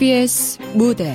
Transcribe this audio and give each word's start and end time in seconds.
KBS 0.00 0.58
무대. 0.72 1.14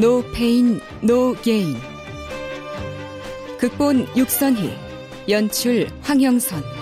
노 0.00 0.22
페인 0.32 0.80
노 1.02 1.34
게인 1.42 1.76
극본 3.58 4.06
육선희 4.16 4.72
연출 5.28 5.86
황영선 6.00 6.77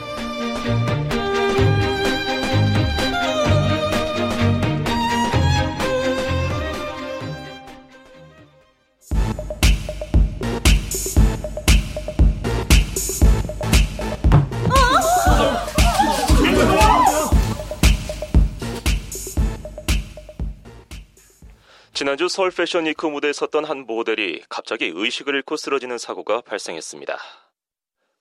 지난주 22.27 22.35
서울 22.35 22.51
패션 22.51 22.87
위크 22.87 23.07
무대에 23.07 23.33
섰던 23.33 23.65
한 23.65 23.87
모델이 23.87 24.43
갑자기 24.49 24.91
의식을 24.93 25.37
잃고 25.37 25.57
쓰러지는 25.57 25.97
사고가 25.97 26.41
발생했습니다. 26.41 27.17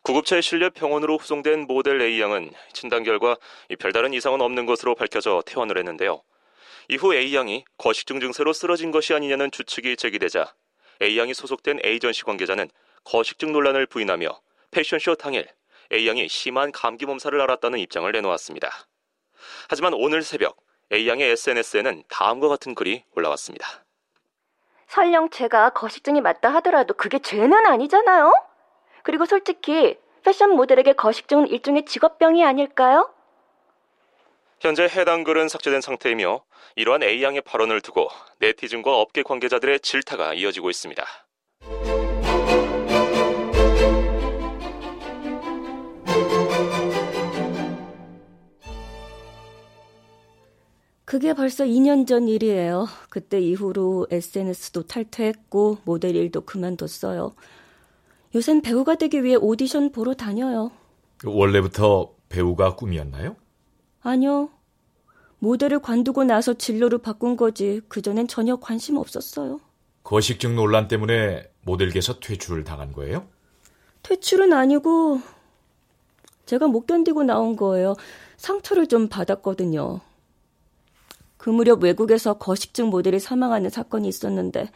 구급차에 0.04 0.42
실려 0.42 0.70
병원으로 0.70 1.18
후송된 1.18 1.62
모델 1.62 2.00
A양은 2.00 2.52
진단 2.72 3.04
결과 3.04 3.36
별다른 3.80 4.14
이상은 4.14 4.42
없는 4.42 4.68
것으로 4.68 4.94
밝혀져 4.94 5.42
퇴원을 5.48 5.80
했는데요. 5.80 6.22
이후 6.90 7.16
A양이 7.16 7.66
거식증 7.80 8.20
증세로 8.20 8.54
쓰러진 8.54 8.92
것이 8.92 9.16
아니냐는 9.16 9.50
추측이 9.50 9.98
제기되자 9.98 10.54
A양이 11.02 11.34
소속된 11.34 11.80
에이전시 11.84 12.26
관계자는 12.26 12.70
거식증 13.06 13.54
논란을 13.54 13.88
부인하며 13.88 14.40
패션쇼 14.70 15.16
당일 15.16 15.48
A양이 15.92 16.30
심한 16.30 16.72
감기 16.72 17.08
몸살을 17.08 17.42
앓았다는 17.42 17.80
입장을 17.80 18.12
내놓았습니다. 18.12 18.88
하지만 19.68 19.96
오늘 19.96 20.22
새벽 20.22 20.58
A양의 20.94 21.32
SNS에는 21.32 22.04
다음과 22.10 22.48
같은 22.50 22.76
글이 22.76 23.04
올라왔습니다. 23.16 23.85
설령 24.88 25.30
제가 25.30 25.72
거식증이 25.72 26.22
맞다 26.22 26.50
하더라도 26.56 26.94
그게 26.94 27.20
죄는 27.20 27.66
아니잖아요? 27.66 28.34
그리고 29.04 29.26
솔직히 29.26 29.98
패션 30.24 30.56
모델에게 30.56 30.94
거식증은 30.94 31.48
일종의 31.48 31.86
직업병이 31.86 32.44
아닐까요? 32.44 33.10
현재 34.60 34.84
해당 34.84 35.24
글은 35.24 35.48
삭제된 35.48 35.82
상태이며 35.82 36.42
이러한 36.76 37.04
A양의 37.04 37.42
발언을 37.42 37.82
두고 37.82 38.10
네티즌과 38.40 38.98
업계 38.98 39.22
관계자들의 39.22 39.82
질타가 39.82 40.34
이어지고 40.34 40.70
있습니다. 40.70 41.06
그게 51.06 51.34
벌써 51.34 51.64
2년 51.64 52.08
전 52.08 52.28
일이에요. 52.28 52.88
그때 53.10 53.40
이후로 53.40 54.08
SNS도 54.10 54.84
탈퇴했고 54.88 55.78
모델 55.86 56.16
일도 56.16 56.42
그만뒀어요. 56.42 57.34
요샌 58.34 58.62
배우가 58.62 58.96
되기 58.96 59.24
위해 59.24 59.36
오디션 59.36 59.92
보러 59.92 60.16
다녀요. 60.16 60.72
원래부터 61.24 62.12
배우가 62.28 62.76
꿈이었나요? 62.76 63.36
아니요. 64.02 64.50
모델을 65.40 65.80
관두고 65.80 66.24
나서 66.24 66.56
진로를 66.56 66.98
바꾼 66.98 67.38
거지. 67.38 67.82
그전엔 67.88 68.28
전혀 68.28 68.56
관심 68.56 68.98
없었어요. 68.98 69.60
거식증 70.04 70.56
논란 70.56 70.88
때문에 70.88 71.48
모델계에서 71.64 72.20
퇴출을 72.20 72.64
당한 72.64 72.92
거예요? 72.92 73.28
퇴출은 74.04 74.54
아니고 74.54 75.22
제가 76.46 76.68
못 76.68 76.86
견디고 76.88 77.24
나온 77.24 77.56
거예요. 77.56 77.96
상처를 78.38 78.88
좀 78.88 79.08
받았거든요. 79.08 80.02
그 81.46 81.52
무렵 81.52 81.84
외국에서 81.84 82.40
거식증 82.40 82.88
모델이 82.88 83.20
사망하는 83.20 83.70
사건이 83.70 84.08
있었는데 84.08 84.72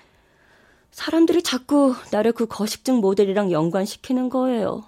사람들이 0.92 1.42
자꾸 1.42 1.96
나를 2.12 2.32
그 2.32 2.46
거식증 2.46 2.98
모델이랑 2.98 3.52
연관시키는 3.52 4.30
거예요. 4.30 4.86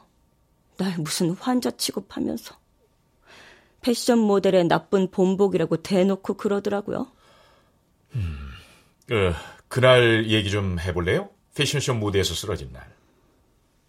날 0.78 0.96
무슨 1.00 1.32
환자 1.32 1.72
취급하면서. 1.72 2.56
패션 3.82 4.20
모델의 4.20 4.68
나쁜 4.68 5.10
본복이라고 5.10 5.78
대놓고 5.78 6.36
그러더라고요. 6.36 7.08
음, 8.14 8.52
어, 9.10 9.34
그날 9.68 10.30
얘기 10.30 10.52
좀 10.52 10.80
해볼래요? 10.80 11.32
패션쇼 11.56 11.96
무대에서 11.96 12.36
쓰러진 12.36 12.72
날. 12.74 12.88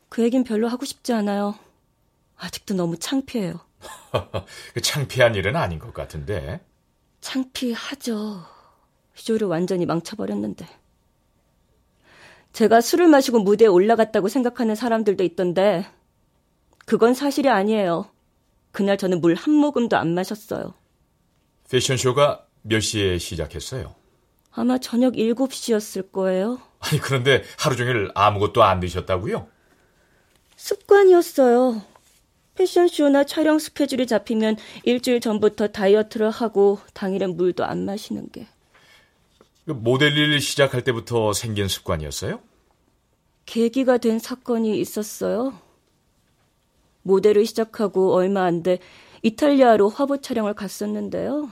그 0.09 0.23
얘긴 0.23 0.45
별로 0.45 0.67
하고 0.67 0.87
싶지 0.87 1.13
않아요. 1.13 1.59
아직도 2.39 2.73
너무 2.73 2.97
창피해요. 2.97 3.61
그 4.73 4.81
창피한 4.81 5.35
일은 5.35 5.57
아닌 5.57 5.79
것 5.79 5.93
같은데. 5.93 6.63
창피하죠. 7.23 8.43
쇼를 9.15 9.47
완전히 9.49 9.87
망쳐버렸는데. 9.87 10.67
제가 12.53 12.83
술을 12.83 13.09
마시고 13.09 13.39
무대에 13.39 13.67
올라갔다고 13.69 14.29
생각하는 14.29 14.75
사람들도 14.75 15.25
있던데, 15.25 15.87
그건 16.85 17.15
사실이 17.15 17.49
아니에요. 17.49 18.11
그날 18.73 18.99
저는 18.99 19.21
물 19.23 19.35
한 19.35 19.55
모금도 19.55 19.97
안 19.97 20.15
마셨어요. 20.15 20.75
패션쇼가 21.71 22.47
몇 22.63 22.81
시에 22.81 23.17
시작했어요? 23.17 23.95
아마 24.51 24.77
저녁 24.79 25.15
7시였을 25.15 26.13
거예요. 26.13 26.61
아니, 26.81 27.01
그런데 27.01 27.43
하루 27.59 27.77
종일 27.77 28.11
아무것도 28.15 28.63
안 28.63 28.81
드셨다고요? 28.81 29.47
습관이었어요. 30.57 31.83
패션쇼나 32.55 33.25
촬영 33.25 33.59
스케줄이 33.59 34.07
잡히면 34.07 34.57
일주일 34.85 35.21
전부터 35.21 35.69
다이어트를 35.69 36.31
하고 36.31 36.79
당일엔 36.95 37.37
물도 37.37 37.65
안 37.65 37.85
마시는 37.85 38.29
게. 38.31 38.47
그 39.65 39.73
모델 39.73 40.17
일 40.17 40.41
시작할 40.41 40.83
때부터 40.83 41.33
생긴 41.33 41.69
습관이었어요? 41.69 42.41
계기가 43.47 43.99
된 43.99 44.19
사건이 44.19 44.79
있었어요. 44.81 45.55
모델을 47.03 47.47
시작하고 47.47 48.15
얼마 48.15 48.45
안 48.45 48.63
돼 48.63 48.79
이탈리아로 49.23 49.89
화보 49.89 50.21
촬영을 50.21 50.55
갔었는데요. 50.55 51.51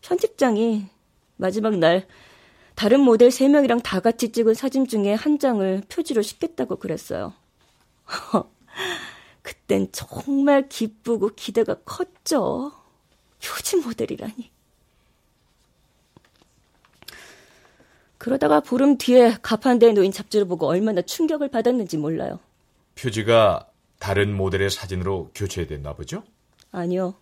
편집장이 0.00 0.86
마지막 1.36 1.76
날 1.76 2.06
다른 2.76 3.00
모델 3.00 3.28
3명이랑 3.28 3.82
다 3.82 4.00
같이 4.00 4.30
찍은 4.32 4.54
사진 4.54 4.86
중에 4.86 5.12
한 5.14 5.38
장을 5.38 5.82
표지로 5.88 6.22
싣겠다고 6.22 6.76
그랬어요. 6.76 7.34
그땐 9.42 9.88
정말 9.92 10.68
기쁘고 10.68 11.30
기대가 11.34 11.74
컸죠. 11.84 12.72
표지 13.42 13.76
모델이라니. 13.76 14.50
그러다가 18.18 18.60
보름 18.60 18.98
뒤에 18.98 19.36
가판대에 19.42 19.92
놓인 19.92 20.12
잡지를 20.12 20.46
보고 20.46 20.66
얼마나 20.68 21.02
충격을 21.02 21.48
받았는지 21.48 21.96
몰라요. 21.96 22.38
표지가 22.94 23.68
다른 23.98 24.36
모델의 24.36 24.70
사진으로 24.70 25.30
교체됐나 25.34 25.94
보죠? 25.94 26.22
아니요. 26.70 27.14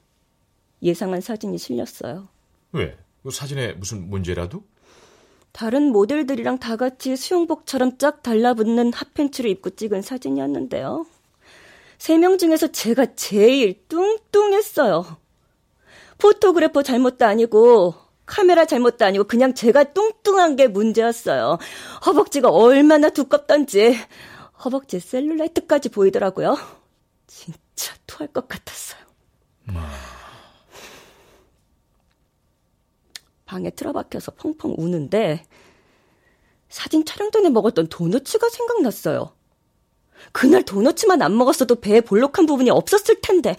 예상한 0.83 1.23
사진이 1.23 1.57
실렸어요. 1.57 2.29
왜? 2.73 2.99
그 3.23 3.31
사진에 3.31 3.73
무슨 3.73 4.11
문제라도? 4.11 4.63
다른 5.53 5.91
모델들이랑 5.91 6.59
다 6.59 6.77
같이 6.77 7.17
수영복처럼 7.17 7.99
쫙 7.99 8.23
달라붙는 8.23 8.93
핫팬츠를 8.93 9.51
입고 9.51 9.71
찍은 9.71 10.03
사진이었는데요. 10.03 11.07
세 12.01 12.17
명 12.17 12.39
중에서 12.39 12.69
제가 12.69 13.15
제일 13.15 13.87
뚱뚱했어요. 13.87 15.19
포토그래퍼 16.17 16.83
잘못도 16.83 17.27
아니고 17.27 17.95
카메라 18.25 18.65
잘못도 18.65 19.05
아니고 19.05 19.25
그냥 19.25 19.55
제가 19.55 19.85
뚱뚱한 19.93 20.57
게 20.57 20.67
문제였어요. 20.67 21.59
허벅지가 22.07 22.49
얼마나 22.49 23.11
두껍던지 23.11 23.99
허벅지 24.65 24.99
셀룰라이트까지 24.99 25.91
보이더라고요. 25.91 26.57
진짜 27.27 27.95
토할 28.07 28.29
것 28.29 28.49
같았어요. 28.49 29.01
방에 33.45 33.69
틀어박혀서 33.69 34.33
펑펑 34.37 34.75
우는데 34.79 35.45
사진 36.71 37.05
촬영 37.05 37.31
전에 37.31 37.51
먹었던 37.51 37.89
도너츠가 37.89 38.49
생각났어요. 38.49 39.35
그날 40.33 40.63
도너츠만 40.63 41.23
안 41.23 41.37
먹었어도 41.37 41.81
배에 41.81 42.01
볼록한 42.01 42.47
부분이 42.47 42.71
없었을 42.71 43.21
텐데 43.21 43.57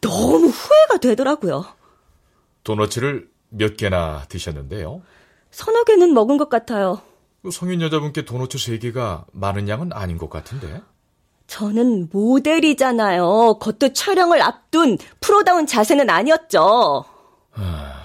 너무 0.00 0.48
후회가 0.48 0.98
되더라고요. 0.98 1.64
도너츠를 2.64 3.28
몇 3.48 3.76
개나 3.76 4.24
드셨는데요? 4.28 5.02
서너 5.50 5.84
개는 5.84 6.12
먹은 6.12 6.36
것 6.36 6.48
같아요. 6.48 7.00
성인 7.50 7.80
여자분께 7.80 8.24
도너츠 8.24 8.58
3개가 8.58 9.24
많은 9.32 9.68
양은 9.68 9.92
아닌 9.92 10.18
것 10.18 10.28
같은데? 10.28 10.82
저는 11.46 12.08
모델이잖아요. 12.12 13.58
그것도 13.60 13.92
촬영을 13.92 14.42
앞둔 14.42 14.98
프로다운 15.20 15.66
자세는 15.66 16.10
아니었죠. 16.10 17.04
아, 17.52 18.02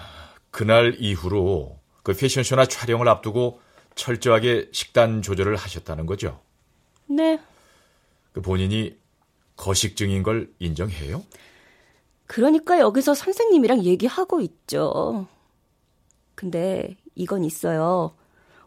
그날 0.52 0.96
이후로 1.00 1.80
그 2.04 2.16
패션쇼나 2.16 2.68
촬영을 2.68 3.10
앞두고 3.10 3.60
철저하게 3.96 4.70
식단 4.72 5.22
조절을 5.22 5.56
하셨다는 5.56 6.06
거죠? 6.06 6.40
네. 7.08 7.40
그 8.32 8.42
본인이 8.42 8.96
거식증인 9.56 10.24
걸 10.24 10.52
인정해요? 10.60 11.24
그러니까 12.28 12.80
여기서 12.80 13.14
선생님이랑 13.14 13.84
얘기하고 13.84 14.42
있죠. 14.42 15.28
근데 16.36 16.96
이건 17.16 17.44
있어요. 17.44 18.16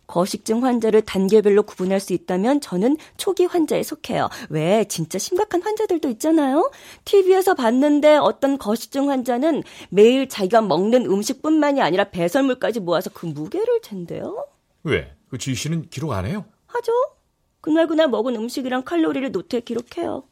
거식증 0.06 0.64
환자를 0.64 1.02
단계별로 1.02 1.62
구분할 1.62 1.98
수 1.98 2.12
있다면 2.12 2.60
저는 2.60 2.98
초기 3.16 3.46
환자에 3.46 3.82
속해요. 3.82 4.28
왜 4.50 4.84
진짜 4.84 5.18
심각한 5.18 5.62
환자들도 5.62 6.08
있잖아요. 6.10 6.70
TV에서 7.06 7.54
봤는데 7.54 8.16
어떤 8.16 8.58
거식증 8.58 9.08
환자는 9.08 9.62
매일 9.88 10.28
자기가 10.28 10.60
먹는 10.60 11.06
음식뿐만이 11.06 11.80
아니라 11.80 12.04
배설물까지 12.04 12.80
모아서 12.80 13.10
그 13.12 13.26
무게를 13.26 13.80
잰대요. 13.80 14.46
왜? 14.82 15.10
그 15.30 15.38
지희 15.38 15.54
씨는 15.54 15.88
기록 15.88 16.12
안 16.12 16.26
해요? 16.26 16.44
하죠. 16.66 16.92
그날그날 17.64 18.08
먹은 18.08 18.36
음식이랑 18.36 18.82
칼로리를 18.82 19.32
노트에 19.32 19.60
기록해요. 19.60 20.24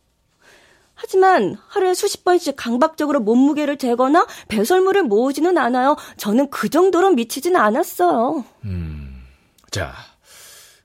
하지만 0.94 1.56
하루에 1.66 1.94
수십 1.94 2.24
번씩 2.24 2.56
강박적으로 2.56 3.20
몸무게를 3.20 3.78
재거나 3.78 4.26
배설물을 4.48 5.04
모으지는 5.04 5.56
않아요. 5.56 5.96
저는 6.18 6.50
그 6.50 6.68
정도로 6.68 7.12
미치진 7.12 7.56
않았어요. 7.56 8.44
음, 8.66 9.24
자, 9.70 9.94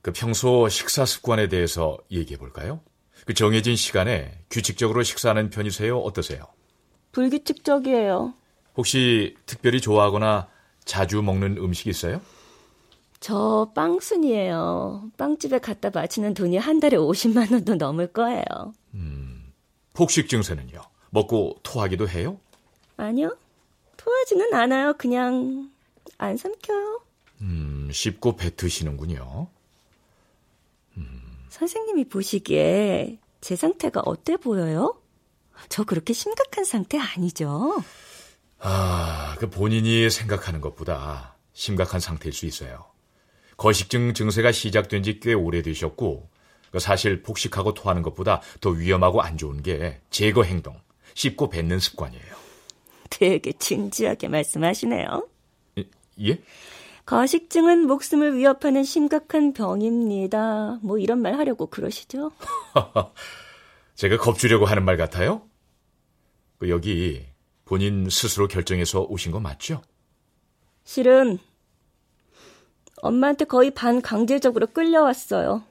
그 0.02 0.14
평소 0.14 0.70
식사 0.70 1.06
습관에 1.06 1.50
대해서 1.50 1.98
얘기해 2.12 2.38
볼까요? 2.38 2.80
그 3.26 3.34
정해진 3.34 3.76
시간에 3.76 4.40
규칙적으로 4.50 5.04
식사하는 5.04 5.50
편이세요? 5.50 6.00
어떠세요? 6.00 6.46
불규칙적이에요. 7.12 8.34
혹시 8.78 9.36
특별히 9.46 9.82
좋아하거나 9.82 10.48
자주 10.86 11.22
먹는 11.22 11.58
음식 11.58 11.88
있어요? 11.88 12.22
저 13.20 13.72
빵순이에요. 13.76 15.12
빵집에 15.18 15.60
갖다 15.60 15.90
바치는 15.90 16.34
돈이 16.34 16.58
한 16.58 16.80
달에 16.80 16.98
50만 16.98 17.52
원도 17.52 17.76
넘을 17.76 18.08
거예요. 18.08 18.44
음, 18.94 19.52
폭식 19.94 20.30
증세는요? 20.30 20.82
먹고 21.10 21.58
토하기도 21.64 22.08
해요? 22.10 22.40
아니요. 22.98 23.36
토하지는 23.98 24.54
않아요. 24.54 24.94
그냥 24.98 25.72
안 26.18 26.38
삼켜요. 26.38 27.02
음, 27.42 27.90
씹고 27.92 28.36
뱉으시는군요. 28.36 29.48
음. 30.98 31.22
선생님이 31.50 32.06
보시기에 32.06 33.20
제 33.42 33.56
상태가 33.56 34.02
어때 34.06 34.38
보여요? 34.38 35.00
저 35.70 35.84
그렇게 35.84 36.14
심각한 36.14 36.66
상태 36.66 37.00
아니죠? 37.00 37.84
아, 38.60 39.36
그 39.40 39.50
본인이 39.50 40.10
생각하는 40.10 40.62
것보다 40.62 41.36
심각한 41.54 42.00
상태일 42.00 42.34
수 42.34 42.46
있어요. 42.46 42.86
거식증 43.58 44.14
증세가 44.14 44.52
시작된 44.52 45.04
지 45.04 45.20
꽤 45.20 45.34
오래되셨고 45.34 46.30
그 46.72 46.80
사실 46.80 47.22
폭식하고 47.24 47.74
토하는 47.74 48.02
것보다 48.04 48.42
더 48.62 48.70
위험하고 48.70 49.22
안 49.22 49.38
좋은 49.38 49.64
게 49.64 50.00
제거 50.10 50.44
행동, 50.44 50.80
씹고 51.16 51.50
뱉는 51.50 51.80
습관이에요. 51.80 52.36
되게 53.10 53.52
진지하게 53.54 54.28
말씀하시네요. 54.28 55.28
예? 56.24 56.42
거식증은 57.06 57.88
목숨을 57.88 58.38
위협하는 58.38 58.84
심각한 58.84 59.54
병입니다. 59.54 60.80
뭐 60.84 60.98
이런 61.00 61.22
말 61.22 61.36
하려고 61.36 61.68
그러시죠? 61.68 62.32
제가 63.96 64.18
겁주려고 64.18 64.66
하는 64.66 64.84
말 64.84 64.98
같아요? 64.98 65.42
그 66.60 66.70
여기 66.70 67.26
본인 67.66 68.10
스스로 68.10 68.48
결정해서 68.48 69.04
오신 69.04 69.32
거 69.32 69.40
맞죠? 69.40 69.82
실은 70.84 71.40
엄마한테 73.02 73.46
거의 73.46 73.72
반강제적으로 73.72 74.68
끌려왔어요. 74.68 75.64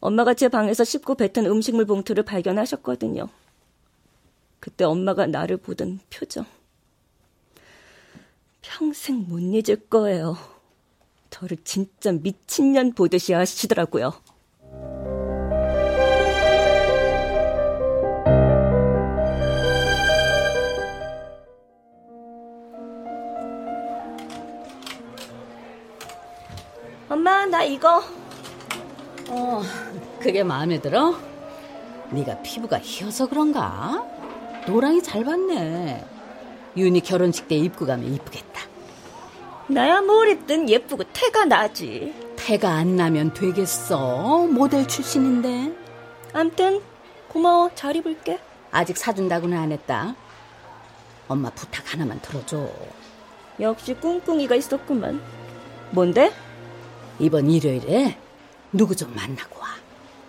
엄마가 0.00 0.34
제 0.34 0.48
방에서 0.48 0.84
씹고 0.84 1.16
뱉은 1.16 1.46
음식물 1.46 1.86
봉투를 1.86 2.24
발견하셨거든요. 2.24 3.28
그때 4.60 4.84
엄마가 4.84 5.26
나를 5.26 5.56
보던 5.56 6.00
표정. 6.10 6.44
평생 8.62 9.26
못 9.28 9.38
잊을 9.38 9.88
거예요. 9.88 10.36
저를 11.30 11.56
진짜 11.64 12.12
미친년 12.12 12.92
보듯이 12.92 13.32
하시더라고요. 13.32 14.12
이거. 27.66 28.02
어, 29.28 29.62
그게 30.20 30.42
마음에 30.42 30.80
들어? 30.80 31.14
네가 32.10 32.42
피부가 32.42 32.78
희어서 32.78 33.28
그런가? 33.28 34.04
노랑이 34.66 35.02
잘 35.02 35.24
봤네. 35.24 36.04
윤희 36.76 37.00
결혼식 37.00 37.48
때 37.48 37.56
입고 37.56 37.86
가면 37.86 38.12
이쁘겠다. 38.14 38.62
나야 39.68 40.00
뭘 40.00 40.28
입든 40.28 40.68
예쁘고 40.68 41.04
태가 41.12 41.44
나지. 41.46 42.14
태가 42.36 42.70
안 42.70 42.96
나면 42.96 43.34
되겠어. 43.34 44.46
모델 44.46 44.86
출신인데. 44.86 45.76
암튼 46.32 46.80
고마워. 47.28 47.70
잘 47.74 47.96
입을게. 47.96 48.38
아직 48.70 48.96
사준다고는 48.96 49.56
안 49.58 49.72
했다. 49.72 50.14
엄마 51.28 51.50
부탁 51.50 51.92
하나만 51.92 52.20
들어줘. 52.20 52.68
역시 53.58 53.94
꿍꿍이가 53.94 54.54
있었구만. 54.54 55.20
뭔데? 55.90 56.32
이번 57.18 57.50
일요일에 57.50 58.16
누구 58.72 58.94
좀 58.94 59.14
만나고 59.14 59.60
와. 59.60 59.66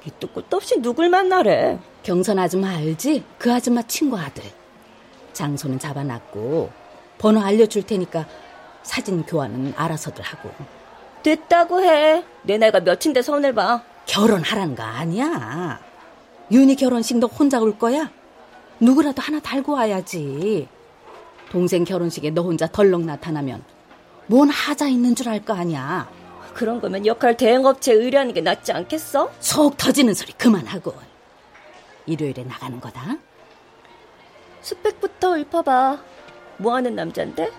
밑도 0.05 0.29
끝도 0.29 0.57
없이 0.57 0.79
누굴 0.81 1.09
만나래? 1.09 1.79
경선 2.03 2.39
아줌마 2.39 2.69
알지? 2.75 3.23
그 3.37 3.51
아줌마 3.53 3.81
친구 3.83 4.17
아들. 4.17 4.43
장소는 5.33 5.79
잡아놨고 5.79 6.71
번호 7.17 7.41
알려줄 7.41 7.83
테니까 7.83 8.25
사진 8.83 9.23
교환은 9.23 9.73
알아서들 9.75 10.23
하고. 10.23 10.49
됐다고 11.23 11.81
해. 11.83 12.23
내 12.43 12.57
나이가 12.57 12.79
몇인데 12.79 13.21
선을 13.21 13.53
봐. 13.53 13.83
결혼하라는 14.05 14.75
거 14.75 14.83
아니야. 14.83 15.79
윤희 16.51 16.77
결혼식 16.77 17.17
너 17.17 17.27
혼자 17.27 17.59
올 17.59 17.77
거야? 17.77 18.09
누구라도 18.79 19.21
하나 19.21 19.39
달고 19.41 19.73
와야지. 19.73 20.69
동생 21.51 21.83
결혼식에 21.83 22.29
너 22.29 22.43
혼자 22.43 22.67
덜렁 22.67 23.05
나타나면 23.05 23.63
뭔 24.27 24.49
하자 24.49 24.87
있는 24.87 25.15
줄 25.15 25.27
알 25.27 25.43
거 25.43 25.53
아니야. 25.53 26.09
그런 26.57 26.81
거면 26.81 27.05
역할 27.05 27.37
대행업체에 27.37 27.93
의뢰하는 27.93 28.33
게 28.33 28.41
낫지 28.41 28.71
않겠어? 28.71 29.31
속 29.39 29.77
터지는 29.77 30.15
소리 30.15 30.31
그만하고. 30.33 30.91
일요일에 32.07 32.43
나가는 32.45 32.79
거다. 32.81 33.15
스펙부터 34.63 35.37
읊어봐. 35.37 35.99
뭐 36.57 36.73
하는 36.75 36.95
남잔데? 36.95 37.51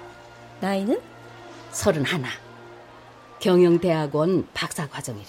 나이는? 0.60 1.00
서른 1.70 2.04
하나. 2.04 2.26
경영대학원 3.38 4.48
박사 4.52 4.88
과정이래. 4.88 5.28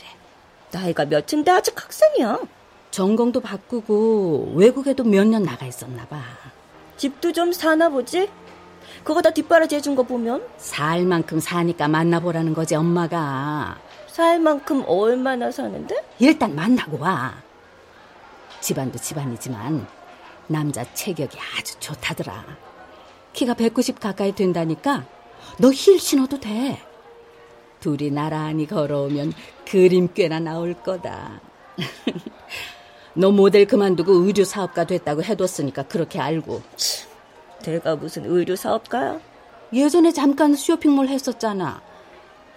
나이가 0.72 1.06
몇인데 1.06 1.52
아직 1.52 1.80
학생이야. 1.80 2.40
전공도 2.90 3.40
바꾸고 3.42 4.54
외국에도 4.56 5.04
몇 5.04 5.26
년 5.28 5.44
나가 5.44 5.68
있었나 5.68 6.08
봐. 6.08 6.24
집도 6.98 7.32
좀 7.32 7.54
사나 7.54 7.90
보지? 7.90 8.32
그거 9.04 9.22
다 9.22 9.32
뒷바라지 9.32 9.76
해준 9.76 9.96
거 9.96 10.04
보면? 10.04 10.46
살 10.58 11.06
만큼 11.06 11.40
사니까 11.40 11.88
만나보라는 11.88 12.54
거지, 12.54 12.76
엄마가. 12.76 13.78
살 14.08 14.40
만큼 14.40 14.84
얼마나 14.88 15.52
사는데? 15.52 15.96
일단 16.20 16.56
만나고 16.56 17.00
와. 17.00 17.34
집안도 18.60 19.00
집안이지만 19.00 19.88
남자 20.48 20.84
체격이 20.94 21.38
아주 21.58 21.80
좋다더라. 21.80 22.44
키가 23.34 23.54
190 23.54 24.00
가까이 24.00 24.34
된다니까 24.36 25.06
너 25.60 25.72
힐 25.72 26.00
신어도 26.00 26.40
돼. 26.40 26.82
둘이 27.80 28.12
나란히 28.12 28.68
걸어오면 28.68 29.32
그림 29.66 30.10
꽤나 30.14 30.40
나올 30.40 30.74
거다. 30.74 31.40
너 33.14 33.32
모델 33.32 33.66
그만두고 33.66 34.12
의류 34.14 34.44
사업가 34.44 34.84
됐다고 34.86 35.24
해뒀으니까 35.24 35.84
그렇게 35.84 36.20
알고. 36.20 36.62
내가 37.64 37.96
무슨 37.96 38.26
의류 38.26 38.56
사업가야? 38.56 39.20
예전에 39.74 40.12
잠깐 40.12 40.56
쇼핑몰 40.56 41.08
했었잖아. 41.08 41.82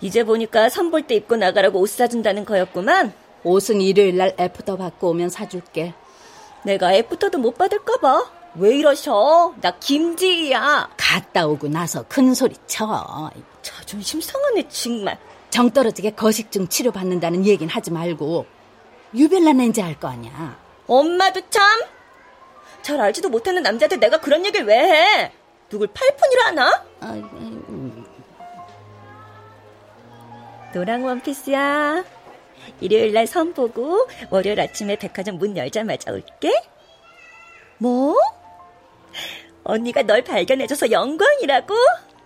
이제 0.00 0.24
보니까 0.24 0.68
선볼 0.68 1.02
때 1.02 1.14
입고 1.14 1.36
나가라고 1.36 1.80
옷 1.80 1.88
사준다는 1.88 2.44
거였구만. 2.44 3.12
옷은 3.44 3.80
일요일 3.80 4.16
날 4.16 4.34
애프터 4.38 4.76
받고 4.76 5.10
오면 5.10 5.28
사줄게. 5.28 5.94
내가 6.64 6.92
애프터도 6.94 7.38
못 7.38 7.58
받을까봐. 7.58 8.30
왜 8.56 8.76
이러셔? 8.76 9.54
나 9.60 9.72
김지희야. 9.78 10.90
갔다 10.96 11.46
오고 11.46 11.68
나서 11.68 12.04
큰 12.08 12.34
소리 12.34 12.54
쳐. 12.66 13.30
자존심 13.62 14.20
상하네 14.20 14.68
정말. 14.68 15.18
정 15.50 15.70
떨어지게 15.70 16.10
거식증 16.12 16.68
치료받는다는 16.68 17.44
얘긴 17.46 17.68
하지 17.68 17.90
말고 17.90 18.46
유별나 19.14 19.52
낸지 19.52 19.80
할거 19.80 20.08
아니야. 20.08 20.56
엄마도 20.86 21.40
참. 21.50 21.62
잘 22.82 23.00
알지도 23.00 23.28
못하는 23.28 23.62
남자들 23.62 24.00
내가 24.00 24.18
그런 24.20 24.44
얘기를 24.44 24.66
왜 24.66 24.76
해? 24.78 25.32
누굴 25.70 25.88
팔푼이라 25.88 26.46
하나? 26.46 26.84
노랑 30.74 31.04
원피스야. 31.04 32.04
일요일 32.80 33.12
날 33.12 33.26
선 33.26 33.52
보고 33.54 34.06
월요일 34.30 34.60
아침에 34.60 34.96
백화점 34.96 35.38
문 35.38 35.56
열자마자 35.56 36.12
올게. 36.12 36.52
뭐? 37.78 38.16
언니가 39.64 40.02
널 40.02 40.22
발견해줘서 40.22 40.90
영광이라고? 40.90 41.74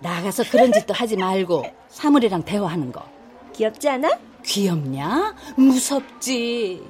나가서 0.00 0.44
그런 0.50 0.72
짓도 0.72 0.94
하지 0.94 1.16
말고 1.16 1.64
사물이랑 1.88 2.44
대화하는 2.44 2.92
거. 2.92 3.04
귀엽지 3.54 3.88
않아? 3.88 4.18
귀엽냐? 4.44 5.34
무섭지. 5.56 6.82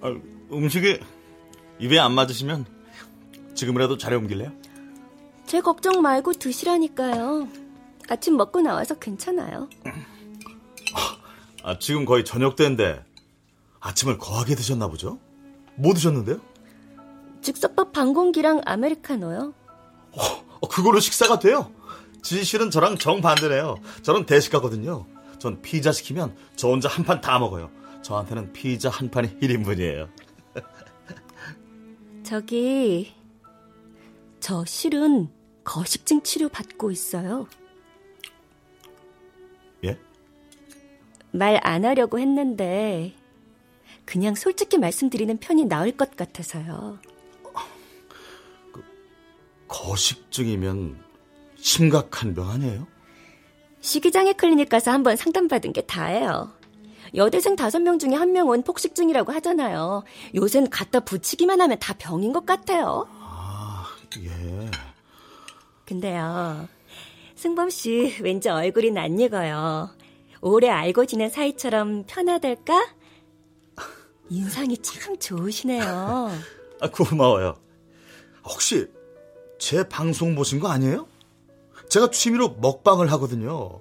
아, 0.00 0.14
음식이 0.52 1.00
입에 1.80 1.98
안 1.98 2.12
맞으시면 2.12 2.66
지금이라도 3.54 3.98
자리 3.98 4.14
옮길래요? 4.16 4.52
제 5.46 5.60
걱정 5.60 6.02
말고 6.02 6.34
드시라니까요. 6.34 7.48
아침 8.08 8.36
먹고 8.36 8.60
나와서 8.60 8.94
괜찮아요. 8.94 9.68
아, 11.62 11.78
지금 11.78 12.04
거의 12.04 12.24
저녁 12.24 12.56
때인데 12.56 13.02
아침을 13.80 14.18
거하게 14.18 14.54
드셨나 14.54 14.88
보죠? 14.88 15.18
뭐 15.76 15.94
드셨는데요? 15.94 16.40
즉석밥 17.42 17.92
반 17.92 18.14
공기랑 18.14 18.62
아메리카노요. 18.64 19.54
어, 20.12 20.68
그걸로 20.68 20.98
식사가 21.00 21.38
돼요? 21.38 21.70
지실은 22.22 22.70
저랑 22.70 22.98
정반대네요. 22.98 23.76
저는 24.02 24.26
대식가거든요. 24.26 25.06
전 25.38 25.62
피자 25.62 25.92
시키면 25.92 26.34
저 26.56 26.68
혼자 26.68 26.88
한 26.88 27.04
판 27.04 27.20
다 27.20 27.38
먹어요. 27.38 27.70
저한테는 28.02 28.52
피자 28.52 28.88
한 28.90 29.10
판이 29.10 29.38
1인분이에요. 29.40 30.08
저기, 32.24 33.14
저 34.40 34.64
실은 34.64 35.28
거식증 35.64 36.22
치료 36.22 36.48
받고 36.48 36.90
있어요. 36.90 37.46
예? 39.84 39.98
말 41.32 41.58
안 41.62 41.84
하려고 41.84 42.18
했는데, 42.18 43.14
그냥 44.04 44.34
솔직히 44.34 44.78
말씀드리는 44.78 45.36
편이 45.38 45.66
나을 45.66 45.92
것 45.96 46.16
같아서요. 46.16 46.98
거식증이면 49.68 50.98
심각한 51.56 52.34
병 52.34 52.48
아니에요? 52.50 52.86
식이장애 53.80 54.32
클리닉 54.34 54.68
가서 54.68 54.90
한번 54.90 55.16
상담받은 55.16 55.72
게 55.72 55.82
다예요. 55.82 56.52
여대생 57.14 57.56
다섯 57.56 57.80
명 57.80 57.98
중에 57.98 58.14
한 58.14 58.32
명은 58.32 58.62
폭식증이라고 58.62 59.32
하잖아요. 59.32 60.04
요샌 60.34 60.70
갖다 60.70 61.00
붙이기만 61.00 61.60
하면 61.60 61.78
다 61.78 61.94
병인 61.98 62.32
것 62.32 62.44
같아요. 62.46 63.06
아, 63.10 63.86
예. 64.18 64.70
근데요, 65.86 66.68
승범 67.34 67.70
씨 67.70 68.16
왠지 68.20 68.48
얼굴이 68.48 68.90
낯익어요. 68.90 69.90
오래 70.40 70.68
알고 70.68 71.06
지낸 71.06 71.30
사이처럼 71.30 72.04
편하달까? 72.06 72.94
인상이 74.30 74.76
참 74.78 75.18
좋으시네요. 75.18 76.30
아, 76.80 76.90
고마워요. 76.90 77.56
혹시 78.44 78.86
제 79.58 79.88
방송 79.88 80.34
보신 80.34 80.60
거 80.60 80.68
아니에요? 80.68 81.08
제가 81.88 82.10
취미로 82.10 82.50
먹방을 82.60 83.10
하거든요. 83.12 83.80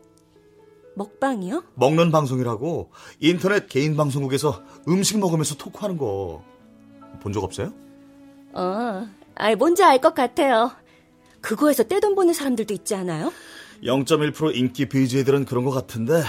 먹방이요? 0.98 1.63
먹는 1.75 2.12
방송이라고 2.12 2.92
인터넷 3.20 3.68
개인 3.70 3.96
방송국에서 3.96 4.62
음식 4.88 5.20
먹으면서 5.20 5.56
토크하는 5.56 5.98
거 5.98 6.44
본 7.22 7.34
적 7.34 7.44
없어요? 7.44 7.74
어, 8.54 9.08
아, 9.36 9.56
뭔지 9.56 9.84
알 9.84 10.00
것 10.00 10.13
같아요. 10.13 10.72
그거에서 11.42 11.84
떼돈 11.84 12.16
버는 12.16 12.34
사람들도 12.34 12.74
있지 12.74 12.96
않아요? 12.96 13.32
0.1% 13.84 14.56
인기 14.56 14.88
BJ들은 14.88 15.46
그런 15.46 15.63
것 15.66 15.72
같은데 15.72 16.24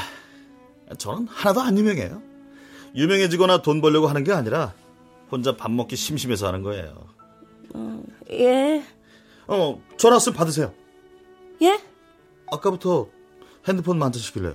저는 0.96 1.26
하나도 1.28 1.60
안 1.60 1.76
유명해요. 1.78 2.22
유명해지거나 2.94 3.62
돈 3.62 3.80
벌려고 3.80 4.06
하는 4.08 4.24
게 4.24 4.32
아니라 4.32 4.72
혼자 5.30 5.56
밥 5.56 5.70
먹기 5.70 5.94
심심해서 5.96 6.46
하는 6.46 6.62
거예요. 6.62 7.06
예, 8.30 8.82
어, 9.46 9.80
전화 9.98 10.16
왔으면 10.16 10.36
받으세요. 10.36 10.72
예? 11.62 11.78
아까부터 12.50 13.08
핸드폰 13.68 13.98
만드시길래 13.98 14.54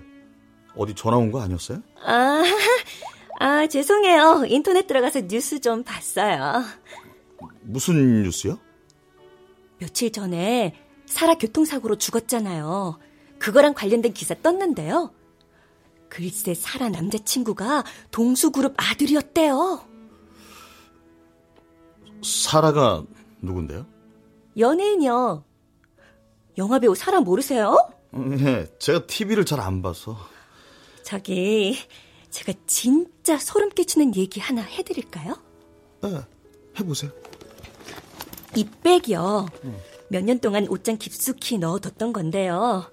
어디 0.75 0.93
전화 0.95 1.17
온 1.17 1.31
거 1.31 1.41
아니었어요? 1.41 1.81
아, 2.05 2.43
아, 3.39 3.67
죄송해요. 3.67 4.45
인터넷 4.47 4.87
들어가서 4.87 5.21
뉴스 5.27 5.59
좀 5.59 5.83
봤어요. 5.83 6.63
무슨 7.61 8.23
뉴스요? 8.23 8.57
며칠 9.79 10.11
전에 10.11 10.75
사라 11.05 11.35
교통사고로 11.35 11.97
죽었잖아요. 11.97 12.97
그거랑 13.39 13.73
관련된 13.73 14.13
기사 14.13 14.33
떴는데요. 14.35 15.11
글쎄, 16.09 16.53
사라 16.53 16.89
남자친구가 16.89 17.83
동수그룹 18.11 18.73
아들이었대요. 18.77 19.81
사라가 22.23 23.03
누군데요? 23.41 23.85
연예인이요. 24.57 25.43
영화배우 26.57 26.95
사라 26.95 27.19
모르세요? 27.19 27.75
예, 28.15 28.67
제가 28.79 29.05
TV를 29.07 29.45
잘 29.45 29.59
안 29.59 29.81
봐서. 29.81 30.17
저기, 31.03 31.77
제가 32.29 32.53
진짜 32.67 33.37
소름 33.37 33.69
끼치는 33.69 34.15
얘기 34.15 34.39
하나 34.39 34.61
해드릴까요? 34.61 35.35
예, 36.05 36.21
해보세요. 36.79 37.11
이 38.55 38.65
백이요. 38.83 39.47
몇년 40.09 40.39
동안 40.39 40.67
옷장 40.67 40.97
깊숙이 40.97 41.57
넣어뒀던 41.57 42.13
건데요. 42.13 42.89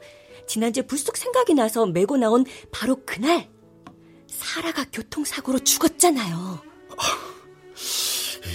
지난주에 0.46 0.84
불쑥 0.86 1.16
생각이 1.16 1.54
나서 1.54 1.86
메고 1.86 2.16
나온 2.16 2.44
바로 2.72 3.02
그날 3.04 3.48
사라가 4.26 4.84
교통사고로 4.90 5.60
죽었잖아요. 5.60 6.60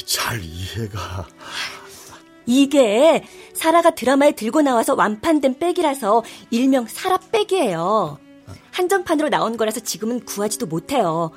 잘 0.05 0.43
이해가. 0.43 1.27
이게 2.47 3.23
사라가 3.55 3.91
드라마에 3.91 4.33
들고 4.33 4.61
나와서 4.61 4.93
완판된 4.95 5.57
백이라서 5.57 6.23
일명 6.51 6.85
사라 6.87 7.17
백이에요. 7.17 8.19
한정판으로 8.71 9.29
나온 9.29 9.57
거라서 9.57 9.79
지금은 9.79 10.25
구하지도 10.25 10.67
못해요. 10.67 11.31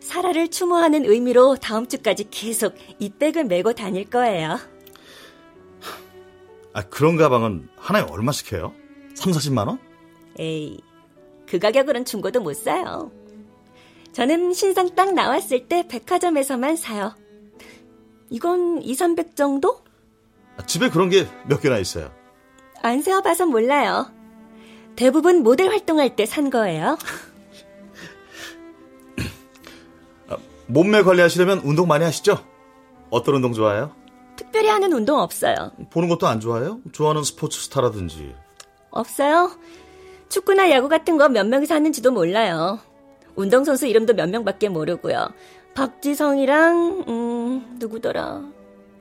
사라를 0.00 0.48
추모하는 0.48 1.04
의미로 1.04 1.56
다음 1.56 1.86
주까지 1.86 2.28
계속 2.30 2.74
이 2.98 3.08
백을 3.10 3.44
메고 3.44 3.72
다닐 3.72 4.08
거예요. 4.10 4.58
아, 6.72 6.82
그런 6.82 7.16
가방은 7.16 7.68
하나에 7.76 8.02
얼마씩 8.02 8.52
해요? 8.52 8.74
3, 9.14 9.32
40만 9.32 9.68
원? 9.68 9.78
에이, 10.38 10.80
그 11.46 11.58
가격으로는 11.58 12.04
중고도 12.04 12.40
못 12.40 12.54
사요. 12.54 13.10
저는 14.12 14.52
신상 14.52 14.94
딱 14.94 15.14
나왔을 15.14 15.68
때 15.68 15.86
백화점에서만 15.86 16.76
사요. 16.76 17.14
이건 18.30 18.82
2, 18.82 18.94
300 18.94 19.36
정도? 19.36 19.82
아, 20.60 20.66
집에 20.66 20.90
그런 20.90 21.08
게 21.08 21.26
몇 21.46 21.60
개나 21.60 21.78
있어요. 21.78 22.10
안 22.82 23.00
세어봐서 23.02 23.46
몰라요. 23.46 24.10
대부분 24.96 25.42
모델 25.42 25.70
활동할 25.70 26.16
때 26.16 26.26
산 26.26 26.50
거예요. 26.50 26.98
몸매 30.66 31.02
관리하시려면 31.02 31.58
운동 31.64 31.88
많이 31.88 32.04
하시죠? 32.04 32.38
어떤 33.10 33.34
운동 33.36 33.52
좋아해요? 33.52 33.92
특별히 34.36 34.68
하는 34.68 34.92
운동 34.92 35.18
없어요. 35.18 35.72
보는 35.90 36.08
것도 36.08 36.28
안 36.28 36.38
좋아해요? 36.40 36.80
좋아하는 36.92 37.24
스포츠 37.24 37.60
스타라든지. 37.60 38.34
없어요. 38.90 39.50
축구나 40.28 40.70
야구 40.70 40.88
같은 40.88 41.18
거 41.18 41.28
몇 41.28 41.46
명이서 41.46 41.74
하는지도 41.74 42.12
몰라요. 42.12 42.78
운동선수 43.34 43.86
이름도 43.88 44.14
몇 44.14 44.28
명밖에 44.30 44.68
모르고요. 44.68 45.30
박지성이랑 45.74 47.04
음 47.08 47.76
누구더라? 47.80 48.42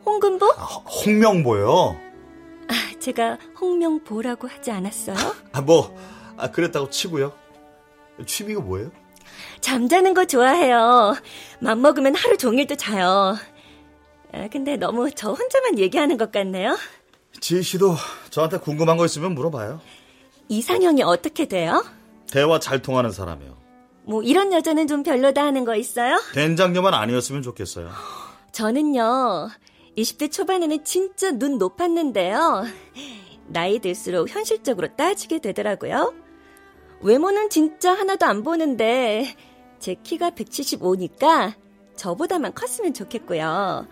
홍금보? 0.06 0.46
아, 0.58 0.64
홍명보요? 0.64 1.98
아, 2.68 2.74
제가 3.00 3.38
홍명보라고 3.60 4.48
하지 4.48 4.72
않았어요? 4.72 5.16
아, 5.54 5.62
뭐, 5.62 5.96
아, 6.38 6.50
그랬다고 6.52 6.90
치고요. 6.90 7.34
취미가 8.26 8.62
뭐예요? 8.62 8.92
잠자는 9.62 10.14
거 10.14 10.26
좋아해요. 10.26 11.16
맘 11.60 11.82
먹으면 11.82 12.16
하루 12.16 12.38
종일도 12.38 12.76
자요. 12.76 13.38
아, 14.34 14.48
근데 14.52 14.78
너무 14.78 15.10
저 15.12 15.32
혼자만 15.32 15.80
얘기하는 15.80 16.18
것 16.18 16.32
같네요. 16.32 16.78
지희 17.40 17.62
씨도 17.62 17.96
저한테 18.30 18.58
궁금한 18.58 18.98
거 18.98 19.06
있으면 19.06 19.34
물어봐요. 19.34 19.80
이상형이 20.50 21.04
어떻게 21.04 21.48
돼요? 21.48 21.84
대화 22.32 22.60
잘 22.60 22.82
통하는 22.82 23.12
사람이요. 23.12 23.58
뭐 24.04 24.24
이런 24.24 24.52
여자는 24.52 24.88
좀 24.88 25.04
별로다 25.04 25.44
하는 25.44 25.64
거 25.66 25.76
있어요? 25.76 26.20
된장녀만 26.34 26.94
아니었으면 26.94 27.42
좋겠어요. 27.44 27.90
저는요, 28.52 29.50
20대 30.00 30.32
초반에는 30.32 30.84
진짜 30.84 31.32
눈 31.32 31.58
높았는데요. 31.58 32.66
나이 33.48 33.80
들수록 33.80 34.30
현실적으로 34.30 34.96
따지게 34.96 35.40
되더라고요. 35.40 36.14
외모는 37.02 37.50
진짜 37.50 37.94
하나도 37.94 38.26
안 38.26 38.44
보는데, 38.44 39.36
제 39.80 39.96
키가 39.96 40.32
175니까 40.32 41.54
저보다만 41.96 42.54
컸으면 42.54 42.94
좋겠고요. 42.94 43.88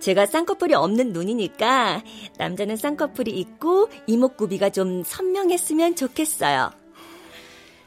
제가 0.00 0.24
쌍꺼풀이 0.26 0.74
없는 0.74 1.12
눈이니까 1.12 2.02
남자는 2.38 2.76
쌍꺼풀이 2.76 3.30
있고 3.32 3.88
이목구비가 4.06 4.70
좀 4.70 5.02
선명했으면 5.04 5.94
좋겠어요. 5.94 6.70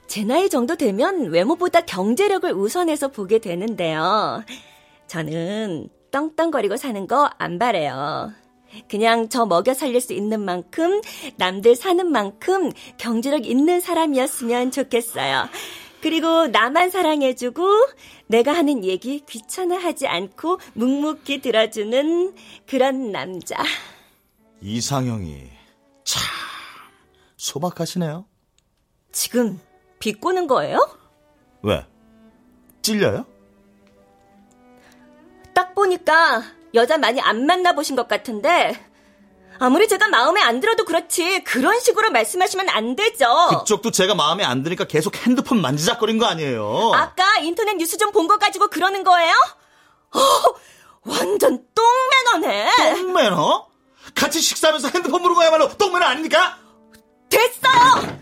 제 0.06 0.24
나이 0.24 0.48
정도 0.48 0.76
되면 0.76 1.32
외모보다 1.32 1.82
경제력을 1.82 2.52
우선해서 2.54 3.08
보게 3.08 3.40
되는데요. 3.40 4.44
저는 5.08 5.90
떵떵거리고 6.14 6.78
사는 6.78 7.08
거 7.08 7.30
안 7.40 7.58
바래요. 7.60 8.32
그냥 8.88 9.30
저 9.30 9.46
먹여 9.46 9.74
살릴 9.74 10.00
수 10.00 10.14
있는 10.14 10.40
만큼, 10.46 11.02
남들 11.38 11.76
사는 11.76 12.10
만큼 12.12 12.72
경제력 12.98 13.46
있는 13.46 13.82
사람이었으면 13.82 14.72
좋겠어요. 14.72 15.48
그리고 16.02 16.48
나만 16.48 16.90
사랑해주고, 16.90 17.64
내가 18.28 18.54
하는 18.54 18.84
얘기 18.84 19.20
귀찮아하지 19.22 20.08
않고 20.08 20.60
묵묵히 20.74 21.42
들어주는 21.42 22.36
그런 22.68 23.12
남자. 23.12 23.56
이상형이 24.62 25.50
참 26.04 26.24
소박하시네요. 27.38 28.26
지금 29.12 29.60
비꼬는 30.00 30.48
거예요? 30.48 30.80
왜? 31.62 31.86
찔려요? 32.82 33.26
딱 35.54 35.76
보니까 35.76 36.44
여자 36.74 36.98
많이 36.98 37.22
안 37.22 37.46
만나보신 37.46 37.96
것 37.96 38.08
같은데, 38.08 38.80
아무리 39.60 39.88
제가 39.88 40.08
마음에 40.08 40.42
안 40.42 40.60
들어도 40.60 40.84
그렇지, 40.86 41.44
그런 41.44 41.80
식으로 41.80 42.10
말씀하시면 42.12 42.70
안 42.70 42.96
되죠. 42.96 43.28
그쪽도 43.60 43.92
제가 43.92 44.16
마음에 44.16 44.44
안 44.44 44.64
드니까 44.64 44.86
계속 44.86 45.16
핸드폰 45.16 45.62
만지작거린 45.62 46.18
거 46.18 46.26
아니에요? 46.26 46.92
아까 46.96 47.38
인터넷 47.40 47.76
뉴스 47.76 47.98
좀 47.98 48.12
본 48.12 48.28
거 48.28 48.38
가지고 48.38 48.68
그러는 48.70 49.04
거예요? 49.04 49.34
어, 50.16 50.20
완전 51.06 51.64
똥매너네. 51.76 52.70
똥매너? 52.96 53.68
같이 54.16 54.42
식사하면서 54.42 54.90
핸드폰 54.90 55.22
보는 55.22 55.36
거야말로 55.36 55.70
똥매너 55.78 56.06
아닙니까? 56.06 56.58
됐어요! 57.30 58.20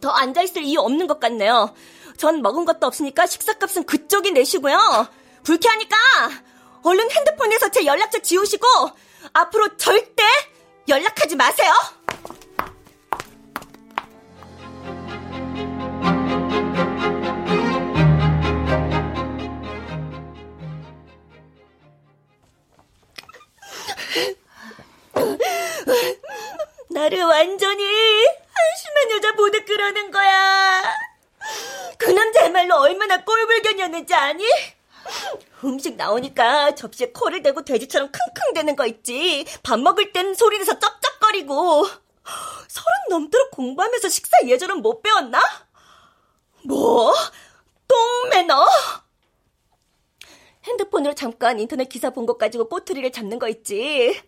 더 0.00 0.10
앉아있을 0.10 0.62
이유 0.62 0.80
없는 0.80 1.06
것 1.06 1.20
같네요. 1.20 1.74
전 2.16 2.40
먹은 2.42 2.64
것도 2.64 2.86
없으니까 2.86 3.26
식사값은 3.26 3.84
그쪽이 3.84 4.32
내시고요. 4.32 5.06
불쾌하니까 5.42 5.96
얼른 6.82 7.10
핸드폰에서 7.10 7.70
제 7.70 7.84
연락처 7.84 8.18
지우시고 8.18 8.66
앞으로 9.32 9.76
절대 9.76 10.22
연락하지 10.88 11.36
마세요. 11.36 11.72
나를 26.90 27.22
완전히 27.22 27.84
한심한 27.84 29.10
여자 29.12 29.32
보듯 29.34 29.64
그러는 29.64 30.10
거야. 30.10 30.82
그 31.98 32.10
남자야말로 32.10 32.76
얼마나 32.76 33.24
꼴불견이었는지 33.24 34.14
아니? 34.14 34.44
음식 35.64 35.96
나오니까 35.96 36.74
접시에 36.74 37.10
코를 37.12 37.42
대고 37.42 37.62
돼지처럼 37.64 38.10
킁킁대는 38.12 38.76
거 38.76 38.86
있지. 38.86 39.44
밥 39.62 39.78
먹을 39.78 40.12
땐 40.12 40.34
소리 40.34 40.58
내서 40.58 40.78
쩍쩍거리고. 40.78 41.86
서른 42.68 42.90
넘도록 43.10 43.50
공부하면서 43.50 44.08
식사 44.08 44.36
예절은 44.46 44.82
못 44.82 45.02
배웠나? 45.02 45.40
뭐? 46.64 47.12
똥매너? 47.88 48.66
핸드폰으로 50.64 51.14
잠깐 51.14 51.58
인터넷 51.58 51.88
기사 51.88 52.10
본 52.10 52.26
것 52.26 52.38
가지고 52.38 52.68
꼬투리를 52.68 53.10
잡는 53.12 53.38
거 53.38 53.48
있지. 53.48 54.20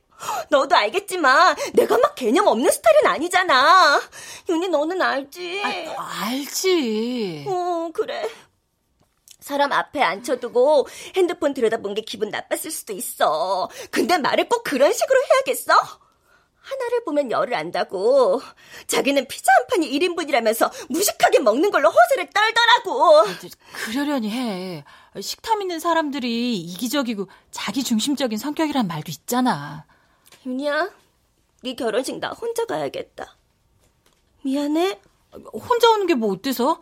너도 0.51 0.75
알겠지만 0.77 1.57
내가 1.75 1.99
막 1.99 2.15
개념 2.15 2.47
없는 2.47 2.71
스타일은 2.71 3.07
아니잖아. 3.07 4.01
윤희 4.49 4.69
너는 4.69 5.03
알지? 5.03 5.63
아, 5.97 6.27
알지. 6.27 7.45
어, 7.49 7.91
그래. 7.93 8.29
사람 9.43 9.73
앞에 9.73 10.01
앉혀두고 10.03 10.87
핸드폰 11.17 11.53
들여다본 11.53 11.95
게 11.95 12.03
기분 12.03 12.31
나빴을 12.31 12.71
수도 12.71 12.93
있어. 12.93 13.69
근데 13.91 14.17
말을 14.19 14.49
꼭 14.49 14.63
그런 14.63 14.93
식으로 14.93 15.21
해야겠어? 15.31 15.75
하나를 16.61 17.05
보면 17.05 17.31
열을 17.33 17.55
안다고. 17.55 18.41
자기는 18.87 19.27
피자 19.27 19.53
한 19.53 19.67
판이 19.67 19.91
1인분이라면서 19.99 20.71
무식하게 20.91 21.41
먹는 21.41 21.73
걸로 21.73 21.91
허세를 21.91 22.31
떨더라고. 22.31 23.25
그러려니 23.73 24.31
해. 24.31 24.85
식탐 25.21 25.61
있는 25.61 25.81
사람들이 25.81 26.57
이기적이고 26.61 27.27
자기 27.51 27.83
중심적인 27.83 28.39
성격이란 28.39 28.87
말도 28.87 29.11
있잖아. 29.11 29.85
윤희야, 30.47 30.91
네 31.65 31.75
결혼식 31.75 32.19
나 32.21 32.31
혼자 32.31 32.65
가야겠다. 32.65 33.37
미안해. 34.45 35.01
혼자 35.53 35.91
오는 35.91 36.07
게 36.07 36.15
뭐 36.15 36.33
어때서? 36.33 36.81